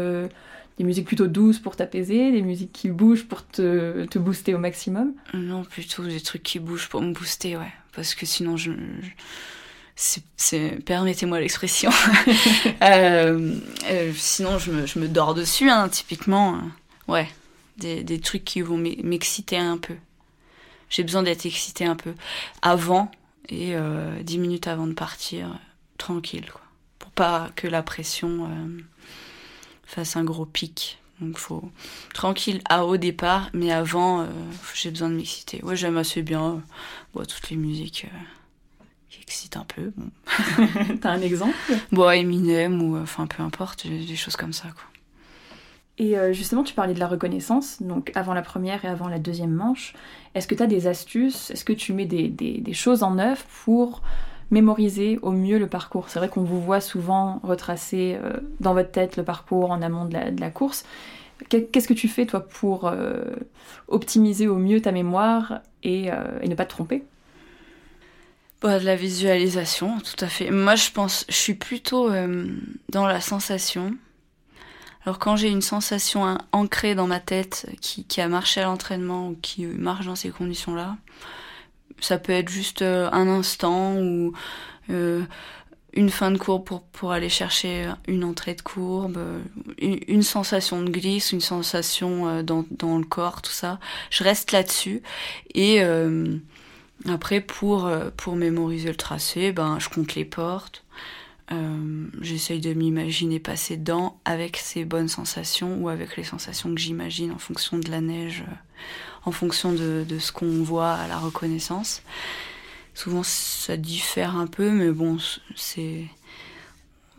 [0.78, 4.58] des musiques plutôt douces pour t'apaiser, des musiques qui bougent pour te, te, booster au
[4.58, 7.72] maximum Non, plutôt des trucs qui bougent pour me booster, ouais.
[7.96, 8.72] Parce que sinon je...
[10.86, 11.92] permettez-moi l'expression.
[14.16, 16.60] sinon, je me, je me, dors dessus, hein, typiquement.
[17.08, 17.30] Ouais,
[17.78, 19.96] des, des trucs qui vont m'exciter un peu.
[20.90, 22.14] J'ai besoin d'être excitée un peu
[22.62, 23.12] avant
[23.50, 25.60] et euh, dix minutes avant de partir,
[25.98, 26.62] tranquille, quoi.
[27.00, 28.82] Pour pas que la pression euh,
[29.96, 31.00] fasse un gros pic.
[31.22, 31.64] Donc faut
[32.14, 34.26] tranquille à au départ, mais avant euh,
[34.74, 35.64] j'ai besoin de m'exciter.
[35.64, 36.62] Ouais, j'aime assez bien
[37.14, 38.08] bon, toutes les musiques
[39.10, 39.94] qui excitent un peu.
[39.96, 40.10] Bon.
[41.02, 41.56] T'as un exemple?
[41.92, 44.84] Bon, Eminem ou enfin peu importe, des choses comme ça quoi.
[46.00, 49.20] Et euh, justement, tu parlais de la reconnaissance, donc avant la première et avant la
[49.20, 49.94] deuxième manche.
[50.34, 51.52] Est-ce que tu as des astuces?
[51.52, 54.02] Est-ce que tu mets des, des, choses en œuvre pour
[54.52, 58.92] mémoriser au mieux le parcours C'est vrai qu'on vous voit souvent retracer euh, dans votre
[58.92, 60.86] tête le parcours en amont de la, course.
[61.50, 63.24] Qu'est-ce que tu fais, toi, pour euh,
[63.88, 66.10] optimiser au mieux ta mémoire et,
[66.42, 67.04] et ne pas te tromper?
[68.62, 70.52] Bah, de la visualisation, tout à fait.
[70.52, 72.10] Moi, je pense, je suis plutôt
[72.90, 73.94] dans la sensation.
[75.06, 79.30] Alors quand j'ai une sensation ancrée dans ma tête qui, qui a marché à l'entraînement
[79.30, 80.96] ou qui marche dans ces conditions-là,
[82.00, 84.34] ça peut être juste euh, un instant ou
[84.90, 85.24] euh,
[85.94, 89.18] une fin de courbe pour, pour aller chercher une entrée de courbe,
[89.78, 93.80] une, une sensation de glisse, une sensation euh, dans, dans le corps, tout ça.
[94.10, 95.02] Je reste là-dessus
[95.54, 96.38] et euh,
[97.08, 100.84] après pour pour mémoriser le tracé, ben je compte les portes.
[101.52, 106.80] Euh, j'essaye de m'imaginer passer dedans avec ces bonnes sensations ou avec les sensations que
[106.80, 108.54] j'imagine en fonction de la neige, euh,
[109.26, 112.02] en fonction de, de ce qu'on voit à la reconnaissance.
[112.94, 115.18] Souvent ça diffère un peu, mais bon,
[115.56, 116.06] c'est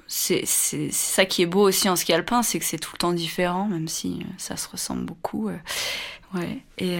[0.06, 3.12] c'est ça qui est beau aussi en ski alpin, c'est que c'est tout le temps
[3.12, 5.50] différent, même si euh, ça se ressemble beaucoup.
[6.34, 6.62] Ouais.
[6.78, 6.98] Et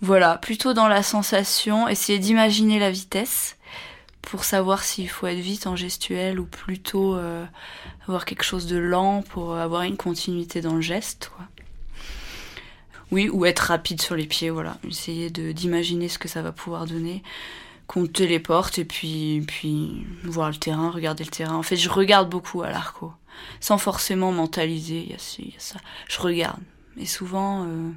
[0.00, 3.56] voilà, plutôt dans la sensation, essayer d'imaginer la vitesse
[4.22, 7.44] pour savoir s'il faut être vite en gestuel ou plutôt euh,
[8.06, 11.32] avoir quelque chose de lent pour avoir une continuité dans le geste.
[13.10, 14.78] Oui, ou être rapide sur les pieds, voilà.
[14.86, 17.22] Essayer de, d'imaginer ce que ça va pouvoir donner,
[17.86, 21.54] compter les portes et puis, puis voir le terrain, regarder le terrain.
[21.54, 23.12] En fait, je regarde beaucoup à l'arco,
[23.60, 25.78] sans forcément mentaliser, il y, a, ça.
[26.08, 26.60] Je regarde.
[26.98, 27.90] Et souvent, euh,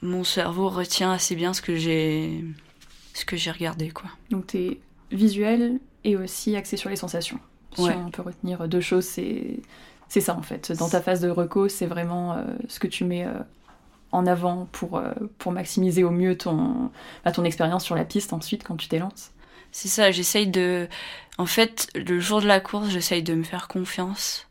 [0.00, 2.44] mon cerveau retient assez bien ce que j'ai
[3.14, 3.90] ce que j'ai regardé.
[3.90, 4.10] Quoi.
[4.30, 4.80] Donc tu es
[5.12, 7.38] visuel et aussi axé sur les sensations.
[7.76, 9.60] Si on peut retenir deux choses, c'est,
[10.14, 10.70] c'est ça en fait.
[10.70, 13.32] Dans ta phase de reco, c'est vraiment euh, ce que tu mets euh,
[14.12, 16.92] en avant pour, euh, pour maximiser au mieux ton,
[17.24, 19.32] bah, ton expérience sur la piste ensuite quand tu t'élances.
[19.72, 20.86] C'est ça, j'essaye de...
[21.36, 24.46] En fait, le jour de la course, j'essaye de me faire confiance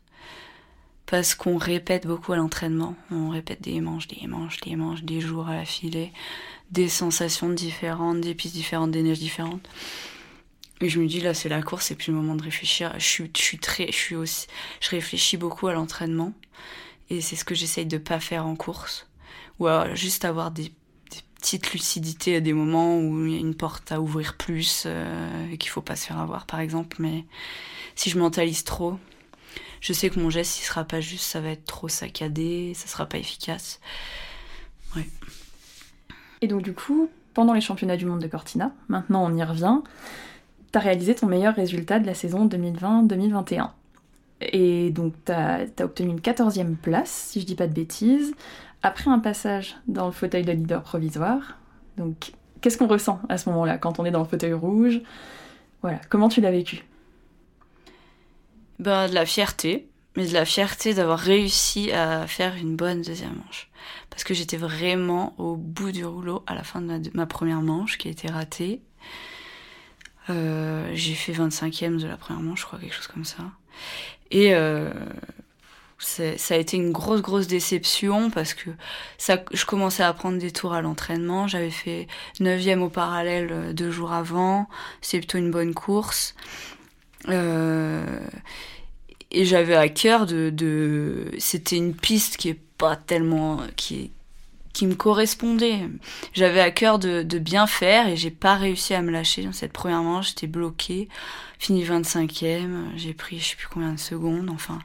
[1.06, 2.94] parce qu'on répète beaucoup à l'entraînement.
[3.10, 6.12] On répète des manches, des manches, des manches, des jours à la filée
[6.72, 9.66] des sensations différentes, des pistes différentes, des neiges différentes.
[10.80, 12.92] Et je me dis là c'est la course, c'est plus le moment de réfléchir.
[12.98, 14.46] Je suis, très, je suis aussi,
[14.80, 16.32] je réfléchis beaucoup à l'entraînement
[17.10, 19.06] et c'est ce que j'essaye de pas faire en course
[19.60, 20.72] ou juste avoir des,
[21.44, 25.50] petites lucidités à des moments où il y a une porte à ouvrir plus euh,
[25.52, 26.96] et qu'il faut pas se faire avoir par exemple.
[27.00, 27.26] Mais
[27.96, 28.98] si je mentalise trop,
[29.82, 32.86] je sais que mon geste il sera pas juste, ça va être trop saccadé, ça
[32.86, 33.78] sera pas efficace.
[34.96, 35.06] Ouais.
[36.40, 39.82] Et donc du coup, pendant les championnats du monde de Cortina, maintenant on y revient,
[40.74, 43.70] tu as réalisé ton meilleur résultat de la saison 2020-2021.
[44.40, 48.34] Et donc tu as, obtenu une 14e place, si je dis pas de bêtises,
[48.82, 51.58] après un passage dans le fauteuil de leader provisoire.
[51.96, 55.00] Donc qu'est-ce qu'on ressent à ce moment-là quand on est dans le fauteuil rouge?
[55.82, 56.84] Voilà, comment tu l'as vécu?
[58.80, 63.36] Bah, de la fierté, mais de la fierté d'avoir réussi à faire une bonne deuxième
[63.46, 63.70] manche.
[64.10, 67.96] Parce que j'étais vraiment au bout du rouleau à la fin de ma, première manche
[67.96, 68.80] qui a été ratée.
[70.30, 73.44] Euh, j'ai fait 25e de la première manche, je crois, quelque chose comme ça.
[74.30, 74.90] Et euh,
[75.98, 78.70] ça a été une grosse grosse déception parce que
[79.18, 81.46] ça, je commençais à prendre des tours à l'entraînement.
[81.46, 82.06] J'avais fait
[82.40, 84.68] neuvième au parallèle euh, deux jours avant.
[85.00, 86.34] C'est plutôt une bonne course.
[87.28, 88.20] Euh,
[89.30, 91.30] et j'avais à cœur de, de...
[91.38, 94.12] c'était une piste qui est pas tellement qui
[94.74, 95.88] qui me correspondait.
[96.34, 99.52] J'avais à cœur de, de bien faire et j'ai pas réussi à me lâcher dans
[99.52, 100.28] cette première manche.
[100.28, 101.08] J'étais bloquée,
[101.58, 104.80] fini 25e, j'ai pris je sais plus combien de secondes, enfin.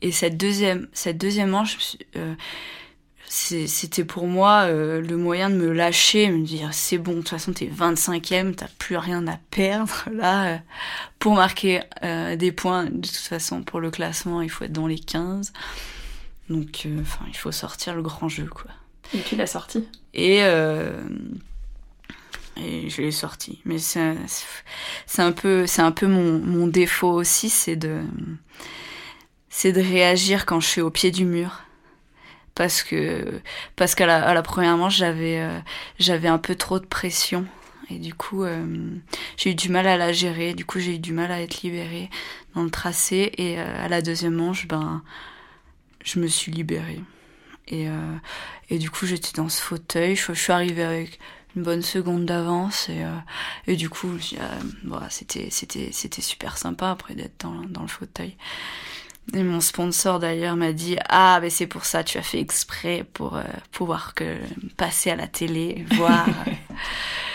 [0.00, 2.34] Et cette deuxième, cette deuxième manche, euh,
[3.32, 7.30] c'était pour moi euh, le moyen de me lâcher, me dire c'est bon, de toute
[7.30, 10.46] façon t'es 25e, t'as plus rien à perdre là.
[10.46, 10.58] Euh,
[11.18, 14.86] pour marquer euh, des points, de toute façon pour le classement, il faut être dans
[14.86, 15.52] les 15.
[16.50, 18.70] Donc enfin, il faut sortir le grand jeu quoi.
[19.14, 19.86] Et tu l'as sorti.
[20.14, 20.42] Et
[22.56, 23.60] et je l'ai sorti.
[23.64, 24.02] Mais c'est
[25.18, 28.02] un peu c'est un peu mon, mon défaut aussi, c'est de
[29.48, 31.62] c'est de réagir quand je suis au pied du mur.
[32.54, 33.40] Parce que
[33.76, 35.58] parce qu'à la, à la première manche j'avais euh,
[35.98, 37.46] j'avais un peu trop de pression.
[37.90, 38.66] Et du coup euh,
[39.36, 40.54] j'ai eu du mal à la gérer.
[40.54, 42.10] Du coup j'ai eu du mal à être libérée
[42.54, 43.32] dans le tracé.
[43.38, 45.02] Et euh, à la deuxième manche ben
[46.04, 47.00] je me suis libérée
[47.68, 47.86] et
[48.70, 50.16] et du coup j'étais dans ce fauteuil.
[50.16, 51.18] Je, suis arrivée avec
[51.56, 53.04] une bonne seconde d'avance et
[53.66, 54.10] et du coup
[54.84, 58.36] voilà c'était c'était c'était super sympa après d'être dans dans le fauteuil.
[59.34, 63.06] Et mon sponsor d'ailleurs m'a dit ah mais c'est pour ça tu as fait exprès
[63.14, 64.38] pour euh, pouvoir que
[64.76, 66.26] passer à la télé voir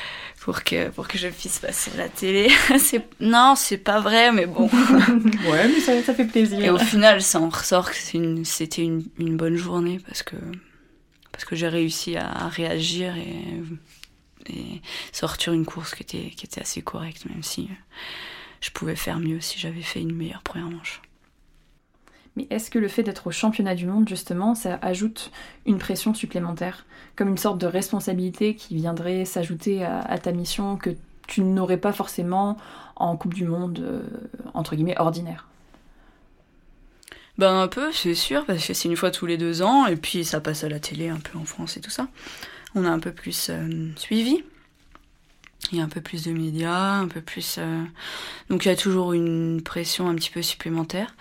[0.48, 2.50] pour que pour que je puisse passer à la télé.
[3.20, 4.70] Non c'est pas vrai mais bon.
[5.50, 6.64] Ouais mais ça, ça, fait plaisir.
[6.64, 8.46] Et au final ça en ressort que c'était une,
[8.78, 10.38] une, une, bonne journée parce que
[11.34, 14.82] parce que j'ai réussi à, à réagir et, et
[15.12, 17.70] sortir une course qui était qui était assez correcte même si
[18.62, 21.02] je pouvais faire mieux si j'avais fait une meilleure première manche
[22.38, 25.32] mais est-ce que le fait d'être au championnat du monde, justement, ça ajoute
[25.66, 30.92] une pression supplémentaire, comme une sorte de responsabilité qui viendrait s'ajouter à, ta mission que
[31.26, 32.58] tu n'aurais pas forcément
[32.96, 34.02] en Coupe du Monde, euh,
[34.54, 35.48] entre guillemets, ordinaire?
[37.40, 39.96] Ben un peu, c'est sûr, parce que c'est une fois tous les deux ans, et
[39.96, 42.08] puis ça passe à la télé un peu en France et tout ça.
[42.76, 44.44] On a un peu plus euh, suivi.
[45.72, 47.56] Il y a un peu plus de médias, un peu plus...
[47.58, 47.84] Euh,
[48.52, 51.16] donc il y a toujours une pression un petit peu supplémentaire.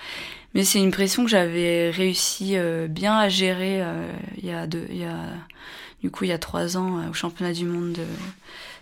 [0.57, 4.67] Mais c'est une pression que j'avais réussi euh, bien à gérer euh, il y a
[4.67, 5.29] deux, il y a
[6.01, 8.07] du coup il y a trois ans euh, au championnat du monde de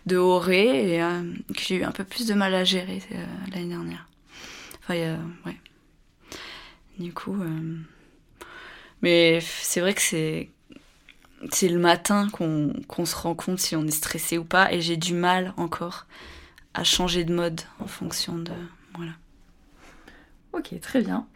[0.07, 1.01] de Horé et
[1.53, 3.03] que j'ai eu un peu plus de mal à gérer
[3.53, 4.07] l'année dernière.
[4.83, 5.57] Enfin, ouais.
[7.01, 7.37] Du coup,
[9.03, 10.51] mais c'est vrai que c'est
[11.51, 14.97] c'est le matin qu'on se rend compte si on est stressé ou pas et j'ai
[14.97, 16.07] du mal encore
[16.73, 18.53] à changer de mode en fonction de
[18.95, 19.13] voilà.
[20.53, 21.27] Ok, très bien.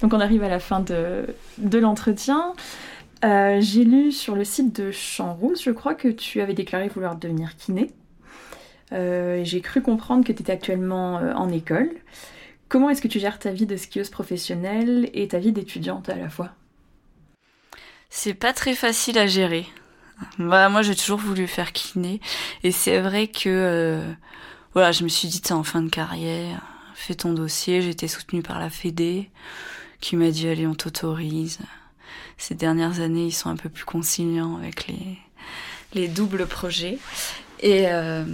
[0.00, 1.26] Donc on arrive à la fin de,
[1.58, 2.54] de l'entretien.
[3.24, 7.16] Euh, j'ai lu sur le site de Champ je crois que tu avais déclaré vouloir
[7.16, 7.90] devenir kiné.
[8.92, 11.90] Euh, j'ai cru comprendre que tu étais actuellement euh, en école.
[12.68, 16.16] Comment est-ce que tu gères ta vie de skieuse professionnelle et ta vie d'étudiante à
[16.16, 16.50] la fois?
[18.08, 19.66] C'est pas très facile à gérer.
[20.38, 22.20] Moi, j'ai toujours voulu faire kiné.
[22.62, 24.02] Et c'est vrai que
[24.74, 26.62] voilà, je me suis dit, t'es en fin de carrière,
[26.94, 27.86] fais ton dossier.
[27.88, 29.30] Été soutenue par la Fédé
[30.00, 31.58] qui m'a dit allez on t'autorise.
[32.36, 35.18] Ces dernières années ils sont un peu plus conciliants avec les
[35.94, 36.98] les doubles projets
[37.60, 38.24] et euh,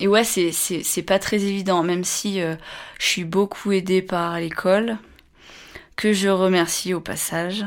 [0.00, 2.54] ouais c'est c'est c'est pas très évident même si euh,
[2.98, 4.98] je suis beaucoup aidée par l'école
[5.96, 7.64] que je remercie au passage.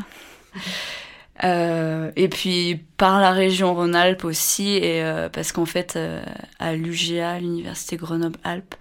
[1.43, 6.21] Euh, et puis par la région Rhône-Alpes aussi, et euh, parce qu'en fait euh,
[6.59, 8.75] à l'UGA, l'université Grenoble-Alpes,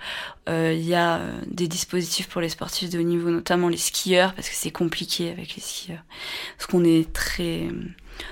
[0.49, 4.35] euh, il y a des dispositifs pour les sportifs de haut niveau, notamment les skieurs,
[4.35, 6.03] parce que c'est compliqué avec les skieurs,
[6.57, 7.69] parce qu'on est très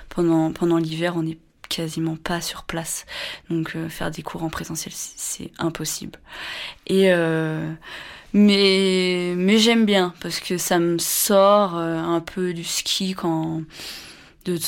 [0.08, 3.06] pendant pendant l'hiver, on est quasiment pas sur place,
[3.48, 6.18] donc faire des cours en présentiel c'est impossible.
[6.88, 7.10] Et
[8.32, 13.62] mais mais j'aime bien parce que ça me sort un peu du ski quand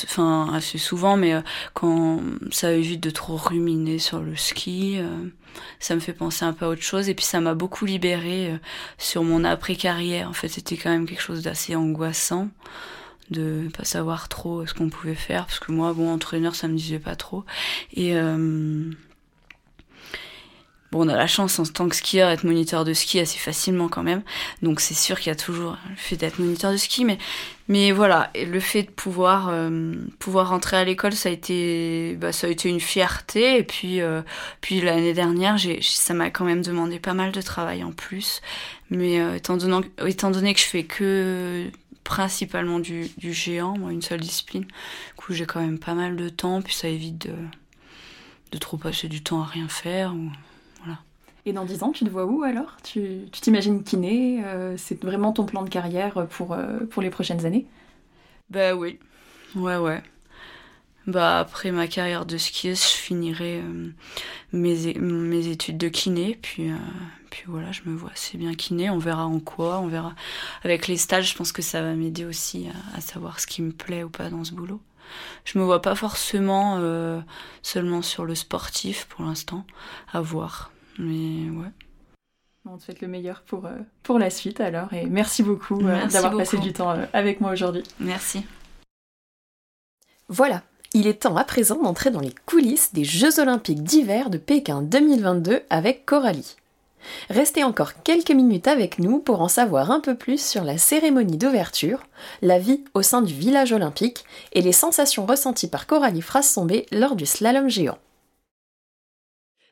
[0.05, 1.41] enfin assez souvent, mais euh,
[1.75, 5.29] quand ça évite de trop ruminer sur le ski, euh,
[5.81, 7.09] ça me fait penser un peu à autre chose.
[7.09, 8.59] Et puis ça m'a beaucoup libérée euh,
[8.99, 10.29] sur mon après-carrière.
[10.29, 12.49] En fait, c'était quand même quelque chose d'assez angoissant
[13.31, 16.75] de pas savoir trop ce qu'on pouvait faire parce que moi bon entraîneur ça me
[16.75, 17.45] disait pas trop
[17.93, 18.15] et
[20.91, 23.89] Bon, on a la chance en tant que skieur d'être moniteur de ski assez facilement
[23.89, 24.23] quand même.
[24.63, 27.19] Donc c'est sûr qu'il y a toujours le fait d'être moniteur de ski, mais
[27.69, 32.33] mais voilà, le fait de pouvoir euh, pouvoir rentrer à l'école, ça a été bah,
[32.33, 33.59] ça a été une fierté.
[33.59, 34.23] Et puis euh,
[34.63, 38.41] puis l'année dernière, j'ai ça m'a quand même demandé pas mal de travail en plus.
[38.91, 39.87] Mais euh, étant donné
[40.33, 41.71] donné que je fais que
[42.05, 44.63] principalement du, géant, moi, une seule discipline.
[44.65, 47.35] Du coup, j'ai quand même pas mal de temps, puis ça évite de,
[48.53, 50.15] de trop passer du temps à rien faire.
[51.49, 52.77] Et dans 10 ans, tu te vois où alors?
[52.83, 57.47] Tu t'imagines kiné euh, C'est vraiment ton plan de carrière pour, euh, pour les prochaines
[57.47, 57.65] années?
[58.51, 58.99] Bah oui,
[59.57, 60.03] ouais, ouais.
[61.07, 63.89] Bah après ma carrière de skieuse, je finirai euh,
[64.53, 66.71] mes, mes études de kiné, puis
[67.31, 68.91] puis voilà, je me vois assez bien kiné.
[68.91, 70.15] On verra en quoi, on verra.
[70.65, 73.73] Avec les stages, je pense que ça va m'aider aussi à, savoir ce qui me
[73.73, 74.83] plaît ou pas dans ce boulot.
[75.47, 76.79] Je me vois pas forcément
[77.63, 79.65] seulement sur le sportif pour l'instant,
[80.13, 80.73] à voir.
[80.99, 81.71] Mais ouais.
[82.71, 86.07] On te souhaite le meilleur pour, euh, pour la suite alors et merci beaucoup euh,
[86.09, 87.83] d'avoir passé du temps avec moi aujourd'hui.
[87.99, 88.45] Merci.
[90.29, 94.37] Voilà, il est temps à présent d'entrer dans les coulisses des Jeux olympiques d'hiver de
[94.37, 96.57] Pékin 2022 avec Coralie.
[97.31, 101.39] Restez encore quelques minutes avec nous pour en savoir un peu plus sur la cérémonie
[101.39, 102.07] d'ouverture,
[102.43, 107.17] la vie au sein du village olympique et les sensations ressenties par Coralie Frassombé lors
[107.17, 107.99] du slalom géant.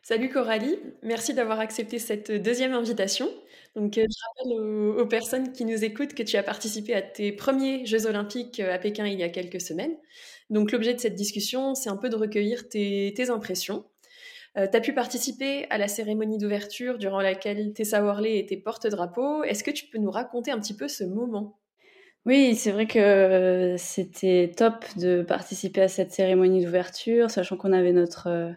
[0.08, 3.28] Salut Coralie, merci d'avoir accepté cette deuxième invitation.
[3.74, 7.32] Donc, euh, je rappelle aux, personnes qui nous écoutent que tu as participé à tes
[7.32, 9.96] premiers Jeux olympiques euh, à Pékin il y a quelques semaines.
[10.48, 13.84] Donc l'objet de cette discussion, c'est un peu de recueillir tes impressions
[14.56, 19.42] euh, tu as pu participer à la cérémonie d'ouverture durant laquelle Tessa Worley était porte-drapeau.
[19.42, 21.58] Est-ce que tu peux nous raconter un petit peu ce moment?
[22.26, 27.92] Oui, c'est vrai que c'était top de participer à cette cérémonie d'ouverture, sachant qu'on avait
[27.92, 28.52] notre, euh,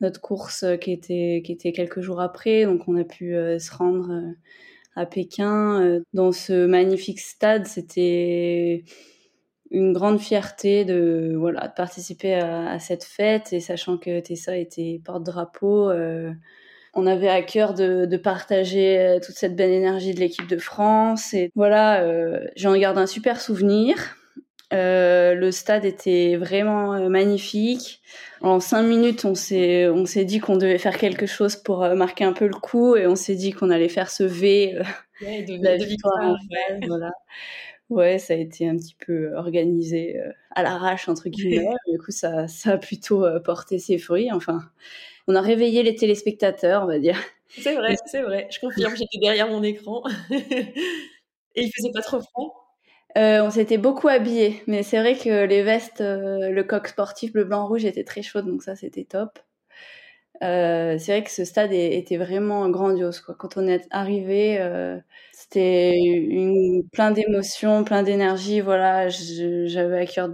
[0.00, 2.64] notre course qui était, qui était quelques jours après.
[2.64, 4.10] Donc on a pu euh, se rendre
[4.94, 7.66] à Pékin dans ce magnifique stade.
[7.66, 8.84] C'était
[9.70, 15.90] une grande fierté de voilà participer à, cette fête et sachant que Tessa était porte-drapeau,
[15.90, 16.32] euh,
[16.94, 21.34] on avait à cœur de, partager euh, toute cette belle énergie de l'équipe de France
[21.34, 24.16] et voilà, euh, j'en garde un super souvenir.
[24.72, 28.02] Le stade était vraiment magnifique.
[28.40, 32.24] En cinq minutes, on s'est on s'est dit qu'on devait faire quelque chose pour marquer
[32.24, 34.78] un peu le coup et on s'est dit qu'on allait faire ce V
[35.20, 36.36] de, la victoire.
[36.86, 37.10] voilà.
[37.88, 41.66] Ouais, ça a été un petit peu organisé euh, à l'arrache, entre guillemets.
[41.92, 44.32] du coup, ça, ça a plutôt euh, porté ses fruits.
[44.32, 44.60] Enfin,
[45.28, 47.18] on a réveillé les téléspectateurs, on va dire.
[47.48, 48.48] C'est vrai, c'est vrai.
[48.50, 50.02] Je confirme, j'étais derrière mon écran.
[51.58, 52.65] Et il faisait pas trop froid
[53.16, 57.44] euh, on s'était beaucoup habillés, mais c'est vrai que les vestes, le coq sportif bleu,
[57.44, 59.38] blanc, rouge était très chaude, donc ça c'était top.
[60.40, 63.20] c'est vrai que ce stade était vraiment grandiose.
[63.20, 64.58] Quand on est arrivé,
[65.32, 65.96] c'était
[66.92, 68.60] plein d'émotions, plein d'énergie.
[68.60, 70.28] Voilà, j'avais à cœur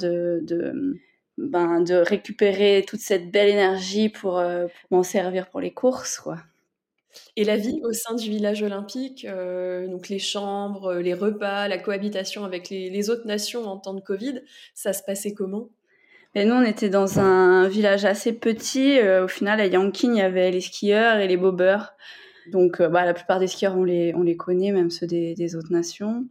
[1.39, 6.39] ben, de récupérer toute cette belle énergie pour, euh, m'en servir pour les courses, quoi.
[7.37, 11.79] Et la vie au sein du village olympique, euh, donc les chambres, les repas, la
[11.79, 14.43] cohabitation avec les, autres nations en temps de Covid,
[14.75, 15.69] ça se passait comment?
[16.35, 18.99] Et nous, on était dans un village assez petit.
[18.99, 21.95] Euh, au final, à Yanqing, il y avait les skieurs et les bobeurs.
[22.51, 25.35] Donc, euh, bah, la plupart des skieurs, on les, on les connaît, même ceux des,
[25.35, 26.27] des autres nations.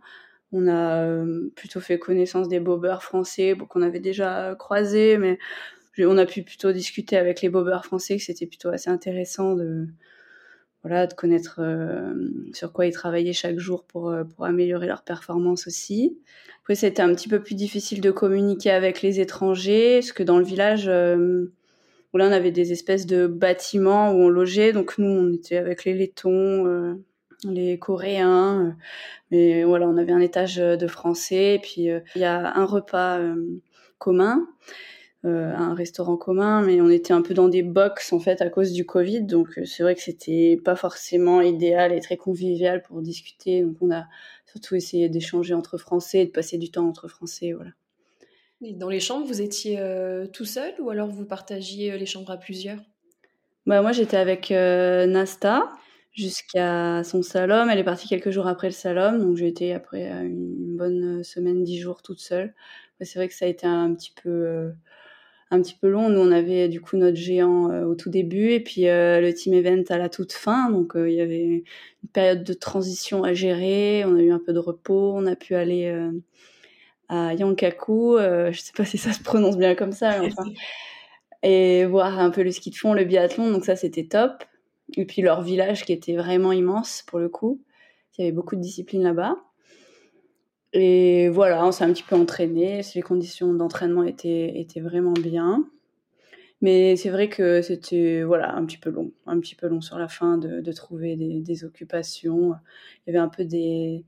[0.51, 5.38] On a euh, plutôt fait connaissance des bobeurs français, qu'on avait déjà croisés, mais
[5.99, 9.88] on a pu plutôt discuter avec les bobeurs français, que c'était plutôt assez intéressant de,
[10.84, 12.13] voilà, de connaître euh,
[12.53, 16.17] sur quoi ils travaillaient chaque jour pour, pour améliorer leur performance aussi.
[16.61, 20.38] Après, c'était un petit peu plus difficile de communiquer avec les étrangers, parce que dans
[20.38, 20.89] le village,
[22.13, 24.73] où là on avait des espèces de bâtiments où on logeait.
[24.73, 26.95] Donc nous on était avec les Lettons, euh,
[27.43, 28.71] les Coréens, euh,
[29.32, 31.55] mais voilà on avait un étage de français.
[31.55, 33.19] Et puis euh, il y a un repas
[33.97, 34.47] commun.
[35.24, 38.72] Un restaurant commun, mais on était un peu dans des box en fait à cause
[38.74, 43.61] du Covid, donc c'est vrai que c'était pas forcément idéal et très convivial pour discuter.
[43.61, 44.05] Donc on a
[44.47, 47.72] surtout essayé d'échanger entre Français, de passer du temps entre Français, voilà
[48.74, 52.32] dans les chambres, vous étiez euh, tout seul ou alors vous partagiez euh, les chambres
[52.32, 52.80] à plusieurs?
[53.65, 55.72] Bah, Moi, j'étais avec euh, Nasta
[56.11, 57.67] jusqu'à son salon.
[57.69, 61.63] Elle est partie quelques jours après le salon, donc j'ai été après une bonne semaine,
[61.63, 62.53] dix jours toute seule.
[62.99, 64.72] c'est vrai que ça a été un petit peu
[65.52, 66.10] un petit peu long.
[66.10, 69.84] Nous, on avait du coup notre géant au tout début et puis le team event
[69.89, 70.72] à la toute fin.
[70.72, 74.04] Donc, il y avait une période de transition à gérer.
[74.06, 75.14] On a eu un peu de repos.
[75.16, 75.93] On a pu aller
[77.12, 80.22] à Yankaku, euh, je sais pas si ça se prononce bien comme ça,
[81.43, 84.45] et voir un peu le ski de fond, le biathlon, donc ça c'était top.
[84.95, 87.62] Et puis leur village qui était vraiment immense pour le coup,
[88.18, 89.36] il y avait beaucoup de disciplines là-bas.
[90.74, 95.67] Et voilà, on s'est un petit peu entraîné, les conditions d'entraînement étaient, étaient vraiment bien.
[96.61, 99.97] Mais c'est vrai que c'était voilà un petit peu long, un petit peu long sur
[99.97, 102.53] la fin de, de trouver des, des, occupations.
[103.07, 104.05] Il y avait un peu des,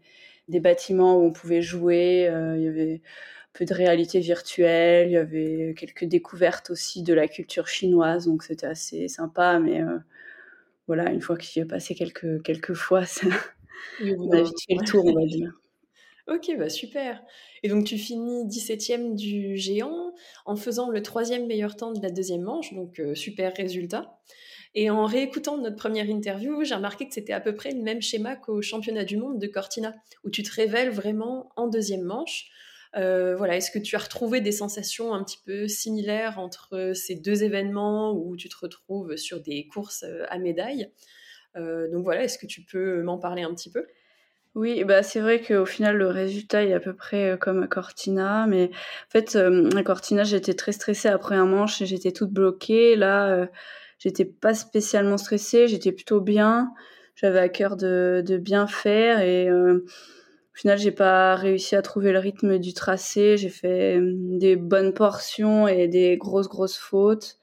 [0.50, 2.30] des bâtiments où on pouvait jouer.
[2.58, 5.10] il y avait un peu de réalité virtuelle.
[5.10, 9.60] Il y avait quelques découvertes aussi de la culture chinoise, donc c'était assez sympa.
[9.60, 9.82] Mais
[10.88, 13.28] voilà, une fois qu'il y a passé quelques, quelques fois, ça,
[14.02, 15.54] on a vite fait le tour, on va dire.
[16.28, 17.22] Ok, bah super.
[17.64, 20.14] Et donc tu finis 17e du géant
[20.46, 24.18] en faisant le troisième meilleur temps de la deuxième manche, donc euh, super résultat.
[24.74, 28.02] Et en réécoutant notre première interview, j'ai remarqué que c'était à peu près le même
[28.02, 29.94] schéma qu'au championnat du monde de Cortina,
[30.24, 32.46] où tu te révèles vraiment en deuxième manche.
[32.96, 37.16] Euh, voilà, est-ce que tu as retrouvé des sensations un petit peu similaires entre ces
[37.16, 40.90] deux événements où tu te retrouves sur des courses euh, à médailles
[41.56, 43.86] Donc voilà, est-ce que tu peux m'en parler un petit peu?
[44.56, 47.68] Oui, bah c'est vrai qu'au final le résultat est à peu près euh, comme à
[47.68, 48.70] Cortina, mais
[49.08, 52.96] en fait euh, à Cortina j'étais très stressée la première manche et j'étais toute bloquée.
[52.96, 53.48] Là, euh,
[53.98, 56.72] j'étais pas spécialement stressée, j'étais plutôt bien.
[57.16, 59.80] J'avais à cœur de, de bien faire et au
[60.54, 63.38] final j'ai pas réussi à trouver le rythme du tracé.
[63.38, 67.38] J'ai fait des bonnes portions et des grosses grosses fautes.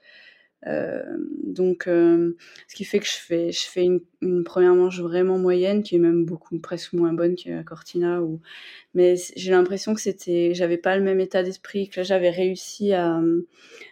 [0.67, 1.03] Euh,
[1.43, 2.37] donc, euh,
[2.67, 3.85] ce qui fait que je fais,
[4.21, 8.21] une, première manche vraiment moyenne, qui est même beaucoup presque moins bonne que Cortina.
[8.93, 12.93] Mais j'ai l'impression que c'était, j'avais pas le même état d'esprit, que là j'avais réussi
[12.93, 13.19] à,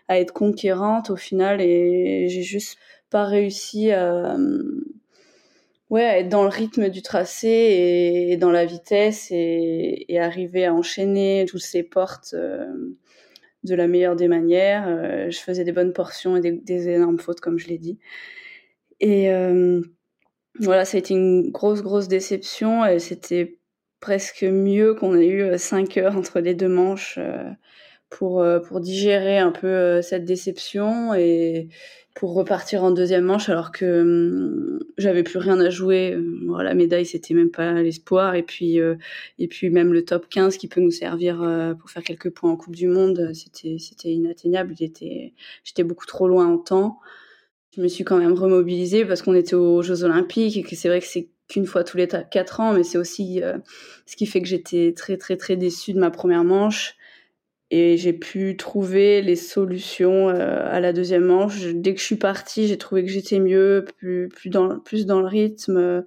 [0.09, 2.77] être conquérante au final, et j'ai juste
[3.09, 4.37] pas réussi à,
[5.89, 7.47] ouais, à être dans le rythme du tracé
[8.29, 12.33] et, dans la vitesse et, et, arriver à enchaîner toutes ces portes.
[12.33, 12.65] Euh,
[13.63, 14.85] de la meilleure des manières.
[14.87, 17.99] Euh, je faisais des bonnes portions et des, énormes fautes, comme je l'ai dit.
[18.99, 19.81] Et euh,
[20.59, 22.85] voilà, ça a été une grosse, grosse déception.
[22.85, 23.57] Et c'était
[23.99, 27.19] presque mieux qu'on ait eu 5 euh, heures entre les deux manches
[28.09, 28.43] pour,
[28.79, 31.13] digérer un peu cette déception
[32.19, 36.17] pour repartir en deuxième manche alors que hum, j'avais plus rien à jouer.
[36.61, 38.35] la médaille, c'était même pas l'espoir.
[38.35, 38.95] Et puis, euh,
[39.37, 42.51] et puis même le top 15 qui peut nous servir euh, pour faire quelques points
[42.51, 44.75] en Coupe du Monde, c'était, c'était inatteignable.
[44.77, 46.99] J'étais, j'étais beaucoup trop loin en temps.
[47.73, 50.89] Je me suis quand même remobilisée parce qu'on était aux Jeux Olympiques et que c'est
[50.89, 53.57] vrai que c'est qu'une fois tous les quatre ans, mais c'est aussi euh,
[54.05, 56.97] ce qui fait que j'étais très très très déçue de ma première manche
[57.71, 61.61] et j'ai pu trouver les solutions euh, à la deuxième manche.
[61.73, 65.19] Dès que je suis partie, j'ai trouvé que j'étais mieux, plus, plus, dans, plus dans
[65.19, 66.03] le rythme,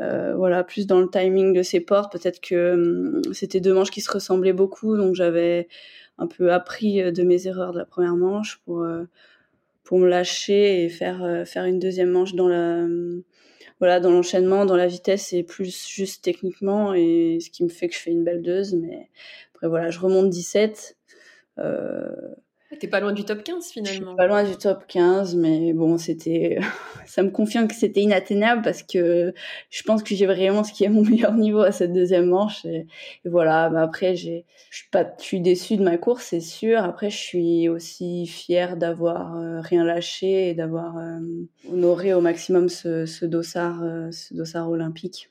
[0.00, 2.12] euh, voilà, plus dans le timing de ces portes.
[2.12, 5.68] Peut-être que hum, c'était deux manches qui se ressemblaient beaucoup, donc j'avais
[6.18, 8.86] un peu appris euh, de mes erreurs de la première manche pour,
[9.84, 13.22] pour me lâcher et faire, faire une deuxième manche dans la hum,
[13.78, 17.88] voilà, dans l'enchaînement, dans la vitesse et plus juste techniquement, et ce qui me fait
[17.88, 19.10] que je fais une belle deuxième mais
[19.56, 20.96] après, voilà, je remonte 17.
[21.58, 22.08] Euh,
[22.78, 24.16] T'es pas loin du top 15 finalement.
[24.16, 26.58] pas loin du top 15, mais bon, c'était,
[27.06, 29.32] ça me confirme que c'était inatteignable parce que
[29.70, 32.66] je pense que j'ai vraiment ce qui est mon meilleur niveau à cette deuxième manche.
[32.66, 32.86] Et,
[33.24, 36.82] voilà, bah après, je suis pas, je suis déçue de ma course, c'est sûr.
[36.82, 41.20] Après, je suis aussi fière d'avoir euh, rien lâché et d'avoir euh,
[41.72, 45.30] honoré au maximum ce, ce dossard, euh, ce dossard olympique.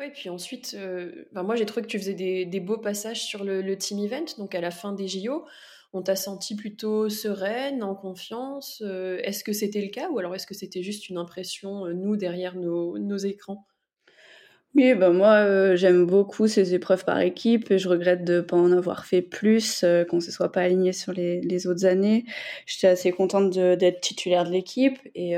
[0.00, 3.76] Oui, puis ensuite, euh, moi j'ai trouvé que tu faisais des, beaux passages sur le,
[3.76, 5.44] team event, donc à la fin des JO.
[5.92, 8.82] On t'a senti plutôt sereine, en confiance.
[8.82, 11.92] Euh, est-ce que c'était le cas ou alors est-ce que c'était juste une impression, euh,
[11.92, 13.66] nous, derrière nos, écrans?
[14.74, 18.72] Oui, ben moi j'aime beaucoup ces épreuves par équipe je regrette de ne pas en
[18.72, 22.24] avoir fait plus, qu'on ne se soit pas aligné sur les autres années.
[22.64, 25.36] J'étais assez contente d'être titulaire de l'équipe et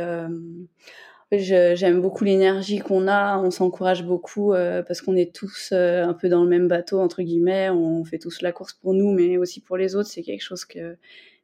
[1.39, 6.13] J'aime beaucoup l'énergie qu'on a, on s'encourage beaucoup euh, parce qu'on est tous euh, un
[6.13, 9.39] peu dans le même bateau entre guillemets, on fait tous la course pour nous mais
[9.39, 10.99] aussi pour les autres, c'est quelque chose que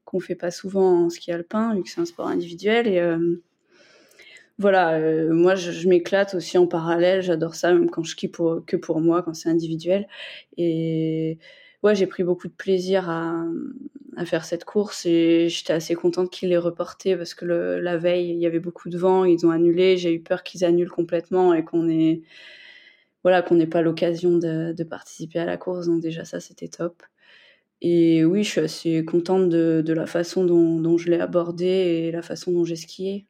[0.04, 2.86] qu'on fait pas souvent en ski alpin vu que c'est un sport individuel.
[2.86, 3.42] Et euh,
[4.58, 4.98] voilà,
[5.30, 9.00] moi je, m'éclate aussi en parallèle, j'adore ça même quand je skie pour que pour
[9.00, 10.06] moi quand c'est individuel
[11.82, 13.44] ouais, j'ai pris beaucoup de plaisir à,
[14.18, 18.30] à faire cette course et j'étais assez contente qu'ils l'aient reporté parce que la veille,
[18.30, 19.96] il y avait beaucoup de vent, ils ont annulé.
[19.96, 22.22] J'ai eu peur qu'ils annulent complètement et qu'on ait,
[23.22, 25.86] voilà, qu'on n'ait pas l'occasion de, de, participer à la course.
[25.86, 27.02] Donc déjà, ça, c'était top.
[27.80, 31.66] Et oui, je suis assez contente de, de la façon dont, dont je l'ai abordé
[31.66, 33.26] et la façon dont j'ai skié.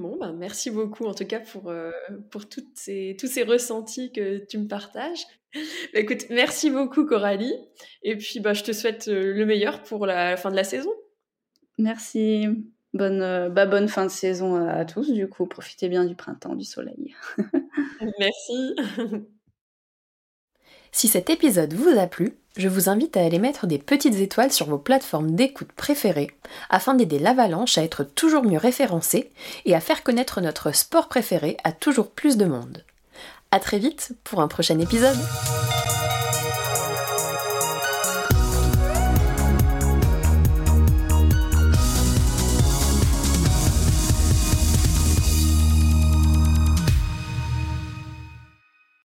[0.00, 1.90] Bon, ben, merci beaucoup en tout cas pour, euh,
[2.30, 5.26] pour toutes ces, tous ces ressentis que tu me partages.
[5.92, 7.54] Bah, écoute, merci beaucoup Coralie.
[8.02, 10.90] Et puis bah, je te souhaite euh, le meilleur pour la fin de la saison.
[11.76, 12.46] Merci.
[12.94, 15.44] Bonne, euh, bah, bonne fin de saison à tous du coup.
[15.44, 17.14] Profitez bien du printemps, du soleil.
[18.18, 18.74] merci.
[20.92, 24.52] Si cet épisode vous a plu, je vous invite à aller mettre des petites étoiles
[24.52, 26.30] sur vos plateformes d'écoute préférées
[26.68, 29.30] afin d'aider l'avalanche à être toujours mieux référencée
[29.64, 32.84] et à faire connaître notre sport préféré à toujours plus de monde.
[33.52, 35.18] À très vite pour un prochain épisode